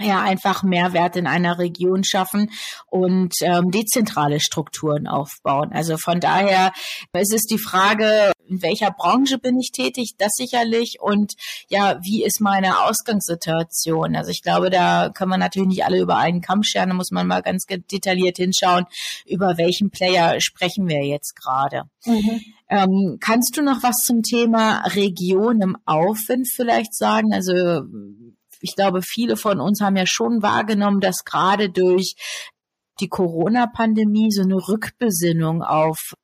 ja 0.00 0.20
einfach 0.20 0.62
Mehrwert 0.62 1.16
in 1.16 1.26
einer 1.26 1.58
Region 1.58 2.04
schaffen 2.04 2.50
und 2.86 3.34
ähm, 3.40 3.70
dezentrale 3.70 4.40
Strukturen 4.40 5.06
aufbauen. 5.06 5.72
Also 5.72 5.96
von 5.96 6.20
daher 6.20 6.72
es 7.12 7.32
ist 7.32 7.50
die 7.50 7.58
Frage, 7.58 8.32
in 8.48 8.62
welcher 8.62 8.90
Branche 8.90 9.38
bin 9.38 9.58
ich 9.58 9.72
tätig, 9.72 10.14
das 10.18 10.32
sicherlich 10.34 10.98
und 11.00 11.34
ja, 11.68 11.98
wie 12.02 12.24
ist 12.24 12.40
meine 12.40 12.84
Ausgangssituation? 12.84 14.16
Also 14.16 14.30
ich 14.30 14.42
glaube, 14.42 14.70
da 14.70 15.10
kann 15.10 15.28
man 15.28 15.40
natürlich 15.40 15.68
nicht 15.68 15.84
alle 15.84 16.00
über 16.00 16.16
einen 16.16 16.40
Kamm 16.40 16.62
scheren, 16.62 16.90
da 16.90 16.94
muss 16.94 17.10
man 17.10 17.26
mal 17.26 17.42
ganz 17.42 17.64
detailliert 17.66 18.36
hinschauen, 18.36 18.86
über 19.26 19.58
welchen 19.58 19.90
Player 19.90 20.40
sprechen 20.40 20.88
wir 20.88 21.04
jetzt 21.04 21.34
gerade. 21.36 21.84
Mhm. 22.04 22.40
Ähm, 22.68 23.18
kannst 23.20 23.56
du 23.56 23.62
noch 23.62 23.82
was 23.82 23.96
zum 24.04 24.22
Thema 24.22 24.82
Region 24.88 25.60
im 25.60 25.76
Aufwind 25.84 26.48
vielleicht 26.52 26.94
sagen? 26.94 27.32
Also 27.32 27.82
ich 28.60 28.74
glaube, 28.74 29.02
viele 29.02 29.36
von 29.36 29.60
uns 29.60 29.80
haben 29.80 29.96
ja 29.96 30.06
schon 30.06 30.42
wahrgenommen, 30.42 31.00
dass 31.00 31.24
gerade 31.24 31.70
durch 31.70 32.14
die 33.00 33.08
Corona-Pandemie 33.08 34.30
so 34.30 34.42
eine 34.42 34.56
Rückbesinnung 34.56 35.62
auf 35.62 36.14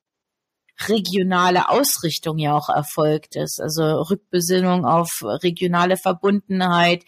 regionale 0.89 1.69
Ausrichtung 1.69 2.39
ja 2.39 2.55
auch 2.55 2.69
erfolgt 2.69 3.37
ist. 3.37 3.61
Also 3.61 3.83
Rückbesinnung 3.83 4.85
auf 4.85 5.23
regionale 5.23 5.97
Verbundenheit. 5.97 7.05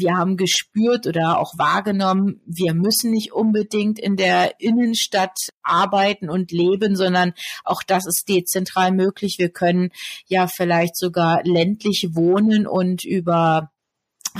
Wir 0.00 0.16
haben 0.16 0.36
gespürt 0.36 1.08
oder 1.08 1.40
auch 1.40 1.54
wahrgenommen, 1.58 2.40
wir 2.46 2.72
müssen 2.72 3.10
nicht 3.10 3.32
unbedingt 3.32 3.98
in 3.98 4.14
der 4.14 4.60
Innenstadt 4.60 5.36
arbeiten 5.64 6.30
und 6.30 6.52
leben, 6.52 6.94
sondern 6.94 7.32
auch 7.64 7.82
das 7.84 8.06
ist 8.06 8.28
dezentral 8.28 8.92
möglich. 8.92 9.36
Wir 9.38 9.50
können 9.50 9.90
ja 10.28 10.46
vielleicht 10.46 10.96
sogar 10.96 11.42
ländlich 11.42 12.10
wohnen 12.12 12.68
und 12.68 13.04
über 13.04 13.72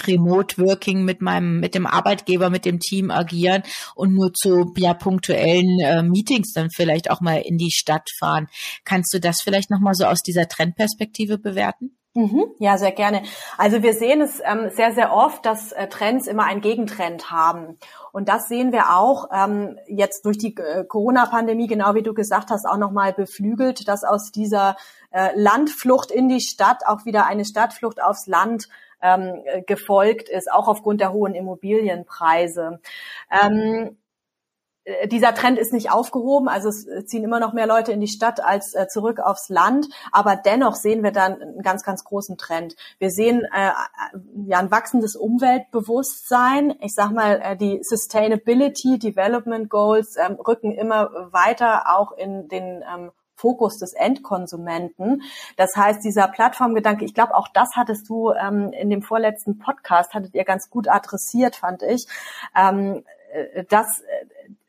Remote 0.06 0.58
Working 0.58 1.04
mit 1.04 1.22
meinem, 1.22 1.60
mit 1.60 1.74
dem 1.74 1.86
Arbeitgeber, 1.86 2.50
mit 2.50 2.64
dem 2.64 2.80
Team 2.80 3.10
agieren 3.10 3.62
und 3.94 4.14
nur 4.14 4.32
zu 4.32 4.72
ja 4.76 4.94
punktuellen 4.94 5.80
äh, 5.80 6.02
Meetings 6.02 6.52
dann 6.52 6.70
vielleicht 6.70 7.10
auch 7.10 7.20
mal 7.20 7.42
in 7.44 7.58
die 7.58 7.72
Stadt 7.72 8.08
fahren. 8.18 8.48
Kannst 8.84 9.12
du 9.14 9.20
das 9.20 9.40
vielleicht 9.42 9.70
nochmal 9.70 9.94
so 9.94 10.04
aus 10.04 10.22
dieser 10.22 10.48
Trendperspektive 10.48 11.38
bewerten? 11.38 11.98
Mhm, 12.18 12.46
ja, 12.58 12.78
sehr 12.78 12.90
gerne. 12.90 13.22
Also 13.58 13.82
wir 13.84 13.92
sehen 13.94 14.20
es 14.20 14.40
ähm, 14.44 14.70
sehr, 14.70 14.92
sehr 14.92 15.12
oft, 15.12 15.46
dass 15.46 15.70
äh, 15.70 15.86
Trends 15.86 16.26
immer 16.26 16.44
einen 16.44 16.60
Gegentrend 16.60 17.30
haben. 17.30 17.78
Und 18.12 18.28
das 18.28 18.48
sehen 18.48 18.72
wir 18.72 18.96
auch 18.96 19.28
ähm, 19.32 19.78
jetzt 19.86 20.24
durch 20.24 20.36
die 20.36 20.56
äh, 20.56 20.84
Corona-Pandemie, 20.84 21.68
genau 21.68 21.94
wie 21.94 22.02
du 22.02 22.14
gesagt 22.14 22.50
hast, 22.50 22.66
auch 22.66 22.78
nochmal 22.78 23.12
beflügelt, 23.12 23.86
dass 23.86 24.02
aus 24.02 24.32
dieser 24.32 24.76
äh, 25.12 25.30
Landflucht 25.36 26.10
in 26.10 26.28
die 26.28 26.40
Stadt 26.40 26.80
auch 26.86 27.04
wieder 27.04 27.26
eine 27.26 27.44
Stadtflucht 27.44 28.02
aufs 28.02 28.26
Land 28.26 28.68
ähm, 29.02 29.42
gefolgt 29.66 30.28
ist, 30.28 30.50
auch 30.50 30.68
aufgrund 30.68 31.00
der 31.00 31.12
hohen 31.12 31.34
Immobilienpreise. 31.34 32.80
Ähm, 33.30 33.96
äh, 34.88 35.08
dieser 35.08 35.34
Trend 35.34 35.58
ist 35.58 35.72
nicht 35.72 35.90
aufgehoben, 35.90 36.48
also 36.48 36.68
es 36.68 36.86
ziehen 37.06 37.24
immer 37.24 37.40
noch 37.40 37.52
mehr 37.52 37.66
Leute 37.66 37.92
in 37.92 38.00
die 38.00 38.08
Stadt 38.08 38.42
als 38.42 38.74
äh, 38.74 38.88
zurück 38.88 39.20
aufs 39.20 39.48
Land, 39.48 39.86
aber 40.12 40.36
dennoch 40.36 40.74
sehen 40.74 41.02
wir 41.02 41.12
dann 41.12 41.40
einen 41.40 41.62
ganz, 41.62 41.82
ganz 41.82 42.04
großen 42.04 42.38
Trend. 42.38 42.74
Wir 42.98 43.10
sehen 43.10 43.46
äh, 43.52 43.70
ja 44.46 44.58
ein 44.58 44.70
wachsendes 44.70 45.16
Umweltbewusstsein. 45.16 46.74
Ich 46.80 46.94
sag 46.94 47.12
mal, 47.12 47.40
äh, 47.42 47.56
die 47.56 47.80
Sustainability 47.82 48.98
Development 48.98 49.68
Goals 49.68 50.16
ähm, 50.16 50.34
rücken 50.34 50.72
immer 50.72 51.10
weiter 51.32 51.96
auch 51.96 52.12
in 52.12 52.48
den 52.48 52.82
ähm, 52.82 53.10
Fokus 53.38 53.78
des 53.78 53.94
Endkonsumenten. 53.94 55.22
Das 55.56 55.76
heißt, 55.76 56.04
dieser 56.04 56.28
Plattformgedanke, 56.28 57.04
ich 57.04 57.14
glaube, 57.14 57.34
auch 57.34 57.48
das 57.48 57.70
hattest 57.76 58.08
du 58.08 58.32
ähm, 58.32 58.72
in 58.72 58.90
dem 58.90 59.02
vorletzten 59.02 59.58
Podcast, 59.58 60.12
hattet 60.12 60.34
ihr 60.34 60.44
ganz 60.44 60.68
gut 60.68 60.88
adressiert, 60.88 61.56
fand 61.56 61.82
ich, 61.82 62.06
ähm, 62.56 63.04
äh, 63.32 63.64
dass 63.64 64.00
äh, 64.00 64.04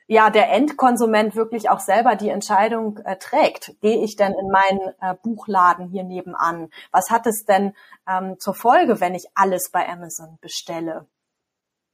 ja 0.07 0.29
der 0.29 0.51
Endkonsument 0.51 1.35
wirklich 1.35 1.69
auch 1.69 1.79
selber 1.79 2.15
die 2.15 2.29
Entscheidung 2.29 2.99
äh, 3.05 3.17
trägt. 3.17 3.73
Gehe 3.81 4.03
ich 4.03 4.15
denn 4.15 4.33
in 4.33 4.49
meinen 4.49 4.93
äh, 5.01 5.15
Buchladen 5.21 5.87
hier 5.87 6.03
nebenan? 6.03 6.69
Was 6.91 7.09
hat 7.09 7.27
es 7.27 7.45
denn 7.45 7.73
ähm, 8.07 8.37
zur 8.39 8.53
Folge, 8.53 8.99
wenn 9.01 9.15
ich 9.15 9.27
alles 9.35 9.71
bei 9.71 9.87
Amazon 9.87 10.37
bestelle? 10.41 11.07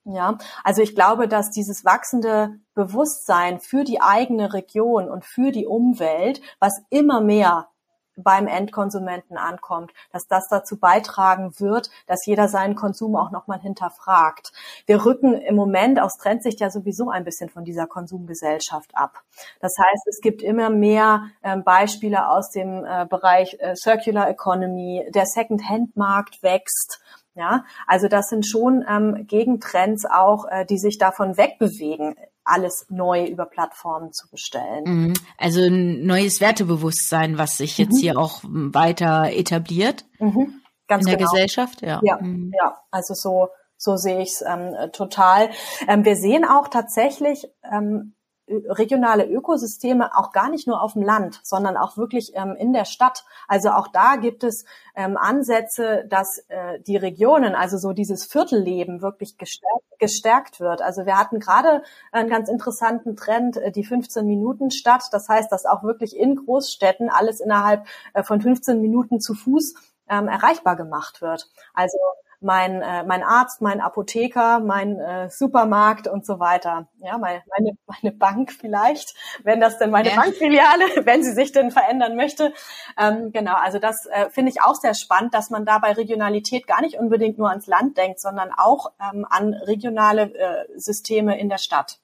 Ja, 0.07 0.37
also 0.63 0.83
ich 0.83 0.93
glaube, 0.93 1.27
dass 1.27 1.49
dieses 1.49 1.83
wachsende 1.83 2.59
Bewusstsein 2.75 3.59
für 3.59 3.83
die 3.83 4.01
eigene 4.01 4.53
Region 4.53 5.09
und 5.09 5.25
für 5.25 5.51
die 5.51 5.65
Umwelt, 5.65 6.41
was 6.59 6.79
immer 6.91 7.21
mehr 7.21 7.69
beim 8.15 8.47
Endkonsumenten 8.47 9.37
ankommt, 9.37 9.91
dass 10.11 10.27
das 10.27 10.47
dazu 10.47 10.79
beitragen 10.79 11.59
wird, 11.59 11.89
dass 12.07 12.25
jeder 12.25 12.47
seinen 12.47 12.75
Konsum 12.75 13.15
auch 13.15 13.31
nochmal 13.31 13.59
hinterfragt. 13.59 14.51
Wir 14.85 15.05
rücken 15.05 15.33
im 15.33 15.55
Moment 15.55 15.99
aus 15.99 16.17
Trendsicht 16.17 16.59
ja 16.59 16.69
sowieso 16.69 17.09
ein 17.09 17.23
bisschen 17.23 17.49
von 17.49 17.65
dieser 17.65 17.87
Konsumgesellschaft 17.87 18.95
ab. 18.95 19.23
Das 19.59 19.73
heißt, 19.77 20.07
es 20.07 20.21
gibt 20.21 20.41
immer 20.41 20.69
mehr 20.69 21.29
äh, 21.41 21.57
Beispiele 21.57 22.29
aus 22.29 22.51
dem 22.51 22.85
äh, 22.85 23.05
Bereich 23.09 23.57
äh, 23.59 23.75
Circular 23.75 24.29
Economy. 24.29 25.09
Der 25.13 25.25
Second-Hand-Markt 25.25 26.41
wächst. 26.43 27.01
Ja, 27.35 27.65
also 27.85 28.07
das 28.07 28.29
sind 28.29 28.47
schon 28.47 28.85
ähm, 28.87 29.27
Gegentrends 29.27 30.05
auch, 30.05 30.45
äh, 30.49 30.65
die 30.65 30.77
sich 30.77 30.97
davon 30.97 31.37
wegbewegen, 31.37 32.15
alles 32.45 32.85
neu 32.89 33.25
über 33.25 33.45
Plattformen 33.45 34.13
zu 34.13 34.29
bestellen. 34.29 34.83
Mhm. 34.85 35.13
Also 35.37 35.61
ein 35.61 36.05
neues 36.05 36.39
Wertebewusstsein, 36.39 37.37
was 37.37 37.57
sich 37.57 37.77
jetzt 37.77 37.95
mhm. 37.95 37.99
hier 37.99 38.17
auch 38.17 38.41
weiter 38.43 39.31
etabliert 39.33 40.05
mhm. 40.19 40.61
Ganz 40.87 41.03
in 41.03 41.09
der 41.09 41.17
genau. 41.17 41.31
Gesellschaft. 41.31 41.81
Ja, 41.81 41.99
ja, 42.03 42.17
mhm. 42.21 42.51
ja. 42.57 42.77
also 42.91 43.13
so 43.13 43.49
so 43.77 43.97
sehe 43.97 44.21
ich 44.21 44.29
es 44.29 44.41
ähm, 44.41 44.73
total. 44.93 45.49
Ähm, 45.87 46.05
wir 46.05 46.15
sehen 46.15 46.45
auch 46.45 46.69
tatsächlich 46.69 47.45
ähm, 47.69 48.14
regionale 48.47 49.25
Ökosysteme 49.27 50.15
auch 50.15 50.31
gar 50.31 50.49
nicht 50.49 50.67
nur 50.67 50.81
auf 50.81 50.93
dem 50.93 51.01
Land, 51.01 51.39
sondern 51.43 51.77
auch 51.77 51.97
wirklich 51.97 52.33
ähm, 52.35 52.55
in 52.55 52.73
der 52.73 52.85
Stadt. 52.85 53.25
Also 53.47 53.71
auch 53.71 53.87
da 53.87 54.17
gibt 54.17 54.43
es 54.43 54.65
ähm, 54.95 55.17
Ansätze, 55.17 56.05
dass 56.09 56.43
äh, 56.49 56.79
die 56.81 56.97
Regionen, 56.97 57.55
also 57.55 57.77
so 57.77 57.91
dieses 57.93 58.25
Viertelleben 58.25 59.01
wirklich 59.01 59.37
gestärkt, 59.37 59.85
gestärkt 59.97 60.59
wird. 60.59 60.81
Also 60.81 61.05
wir 61.05 61.17
hatten 61.17 61.39
gerade 61.39 61.81
einen 62.11 62.29
ganz 62.29 62.47
interessanten 62.47 63.15
Trend, 63.15 63.57
äh, 63.57 63.71
die 63.71 63.83
15 63.83 64.25
Minuten 64.27 64.69
Stadt. 64.69 65.05
Das 65.11 65.27
heißt, 65.27 65.51
dass 65.51 65.65
auch 65.65 65.83
wirklich 65.83 66.15
in 66.15 66.35
Großstädten 66.35 67.09
alles 67.09 67.39
innerhalb 67.39 67.87
äh, 68.13 68.21
von 68.21 68.41
15 68.41 68.79
Minuten 68.79 69.19
zu 69.19 69.33
Fuß 69.33 69.73
ähm, 70.07 70.27
erreichbar 70.27 70.75
gemacht 70.75 71.21
wird. 71.21 71.49
Also 71.73 71.97
mein, 72.45 72.81
äh, 72.83 73.03
mein 73.03 73.23
Arzt, 73.23 73.61
mein 73.61 73.81
Apotheker, 73.81 74.59
mein 74.59 74.99
äh, 74.99 75.29
Supermarkt 75.31 76.07
und 76.07 76.25
so 76.25 76.39
weiter. 76.39 76.87
Ja, 76.99 77.17
meine, 77.17 77.41
meine, 77.57 77.77
meine 77.87 78.15
Bank 78.15 78.51
vielleicht, 78.51 79.15
wenn 79.43 79.59
das 79.59 79.79
denn 79.79 79.89
meine 79.89 80.09
ja. 80.09 80.15
Bankfiliale, 80.15 80.85
wenn 81.05 81.23
sie 81.23 81.33
sich 81.33 81.51
denn 81.51 81.71
verändern 81.71 82.15
möchte. 82.15 82.53
Ähm, 82.97 83.31
genau, 83.33 83.55
also 83.55 83.79
das 83.79 84.05
äh, 84.05 84.29
finde 84.29 84.51
ich 84.51 84.61
auch 84.61 84.75
sehr 84.75 84.93
spannend, 84.93 85.33
dass 85.33 85.49
man 85.49 85.65
da 85.65 85.79
bei 85.79 85.93
Regionalität 85.93 86.67
gar 86.67 86.81
nicht 86.81 86.99
unbedingt 86.99 87.39
nur 87.39 87.49
ans 87.49 87.65
Land 87.65 87.97
denkt, 87.97 88.21
sondern 88.21 88.51
auch 88.55 88.91
ähm, 89.01 89.25
an 89.27 89.53
regionale 89.53 90.33
äh, 90.35 90.65
Systeme 90.75 91.39
in 91.39 91.49
der 91.49 91.57
Stadt. 91.57 91.97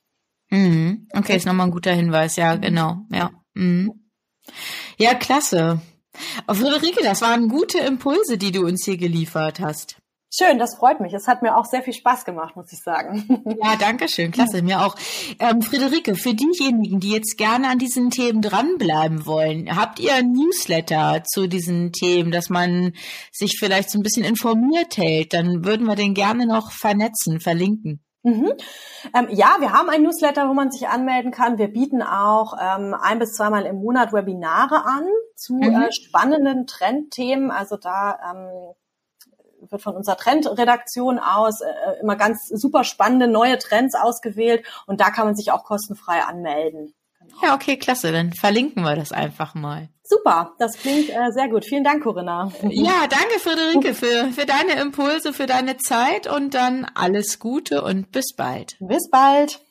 Mhm. 0.49 1.07
Okay, 1.13 1.35
ist 1.35 1.45
nochmal 1.45 1.67
ein 1.67 1.71
guter 1.71 1.93
Hinweis, 1.93 2.35
ja, 2.35 2.55
genau, 2.55 2.97
ja. 3.11 3.29
Mhm. 3.53 4.09
Ja, 4.97 5.13
klasse. 5.13 5.81
Friederike, 6.47 7.03
das 7.03 7.21
waren 7.21 7.47
gute 7.47 7.77
Impulse, 7.77 8.37
die 8.37 8.51
du 8.51 8.65
uns 8.65 8.83
hier 8.83 8.97
geliefert 8.97 9.59
hast. 9.59 10.00
Schön, 10.33 10.59
das 10.59 10.77
freut 10.77 11.01
mich. 11.01 11.13
Es 11.13 11.27
hat 11.27 11.41
mir 11.41 11.57
auch 11.57 11.65
sehr 11.65 11.81
viel 11.81 11.93
Spaß 11.93 12.23
gemacht, 12.23 12.55
muss 12.55 12.71
ich 12.71 12.81
sagen. 12.81 13.27
Ja, 13.61 13.75
danke 13.75 14.07
schön. 14.07 14.31
Klasse, 14.31 14.61
mir 14.61 14.81
auch. 14.81 14.95
Ähm, 15.39 15.61
Friederike, 15.61 16.15
für 16.15 16.33
diejenigen, 16.33 16.99
die 16.99 17.11
jetzt 17.11 17.37
gerne 17.37 17.67
an 17.67 17.79
diesen 17.79 18.09
Themen 18.09 18.41
dranbleiben 18.41 19.25
wollen, 19.25 19.75
habt 19.75 19.99
ihr 19.99 20.13
ein 20.13 20.31
Newsletter 20.31 21.23
zu 21.25 21.47
diesen 21.47 21.91
Themen, 21.91 22.31
dass 22.31 22.49
man 22.49 22.93
sich 23.31 23.57
vielleicht 23.59 23.89
so 23.89 23.99
ein 23.99 24.03
bisschen 24.03 24.23
informiert 24.23 24.97
hält? 24.97 25.33
Dann 25.33 25.65
würden 25.65 25.85
wir 25.85 25.95
den 25.95 26.13
gerne 26.13 26.47
noch 26.47 26.71
vernetzen, 26.71 27.41
verlinken. 27.41 28.01
Mhm. 28.23 28.53
Ähm, 29.13 29.27
ja, 29.31 29.57
wir 29.59 29.73
haben 29.73 29.89
ein 29.89 30.03
Newsletter, 30.03 30.47
wo 30.47 30.53
man 30.53 30.71
sich 30.71 30.87
anmelden 30.87 31.31
kann. 31.31 31.57
Wir 31.57 31.67
bieten 31.67 32.01
auch 32.01 32.53
ähm, 32.59 32.95
ein 32.99 33.19
bis 33.19 33.33
zweimal 33.33 33.65
im 33.65 33.77
Monat 33.77 34.13
Webinare 34.13 34.85
an 34.85 35.03
zu 35.35 35.55
mhm. 35.55 35.63
äh, 35.63 35.91
spannenden 35.91 36.67
Trendthemen. 36.67 37.51
Also 37.51 37.77
da 37.77 38.17
ähm, 38.31 38.75
wird 39.71 39.81
von 39.81 39.95
unserer 39.95 40.17
Trendredaktion 40.17 41.19
aus 41.19 41.61
äh, 41.61 41.99
immer 42.01 42.15
ganz 42.15 42.47
super 42.47 42.83
spannende 42.83 43.27
neue 43.27 43.57
Trends 43.57 43.95
ausgewählt 43.95 44.65
und 44.85 45.01
da 45.01 45.09
kann 45.09 45.25
man 45.25 45.35
sich 45.35 45.51
auch 45.51 45.63
kostenfrei 45.63 46.21
anmelden. 46.23 46.93
Ja, 47.41 47.55
okay, 47.55 47.77
klasse. 47.77 48.11
Dann 48.11 48.33
verlinken 48.33 48.83
wir 48.83 48.95
das 48.95 49.11
einfach 49.11 49.55
mal. 49.55 49.89
Super, 50.03 50.55
das 50.59 50.77
klingt 50.77 51.09
äh, 51.09 51.31
sehr 51.31 51.47
gut. 51.47 51.63
Vielen 51.63 51.85
Dank, 51.85 52.03
Corinna. 52.03 52.51
Ja, 52.69 53.07
danke, 53.07 53.39
Friederike, 53.39 53.93
für, 53.93 54.29
für 54.33 54.45
deine 54.45 54.81
Impulse, 54.81 55.31
für 55.31 55.45
deine 55.45 55.77
Zeit 55.77 56.27
und 56.27 56.53
dann 56.53 56.85
alles 56.95 57.39
Gute 57.39 57.81
und 57.81 58.11
bis 58.11 58.33
bald. 58.35 58.75
Bis 58.81 59.09
bald. 59.09 59.61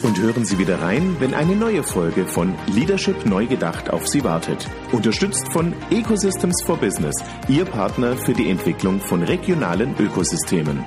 Und 0.05 0.21
hören 0.21 0.45
Sie 0.45 0.59
wieder 0.59 0.81
rein, 0.81 1.17
wenn 1.19 1.35
eine 1.35 1.57
neue 1.57 1.83
Folge 1.83 2.25
von 2.25 2.55
Leadership 2.69 3.27
neu 3.27 3.47
gedacht 3.47 3.91
auf 3.91 4.07
Sie 4.07 4.23
wartet. 4.23 4.71
Unterstützt 4.93 5.53
von 5.53 5.73
Ecosystems 5.91 6.63
for 6.63 6.77
Business, 6.77 7.17
Ihr 7.49 7.65
Partner 7.65 8.17
für 8.17 8.35
die 8.35 8.49
Entwicklung 8.49 9.01
von 9.01 9.25
regionalen 9.25 9.97
Ökosystemen. 9.99 10.85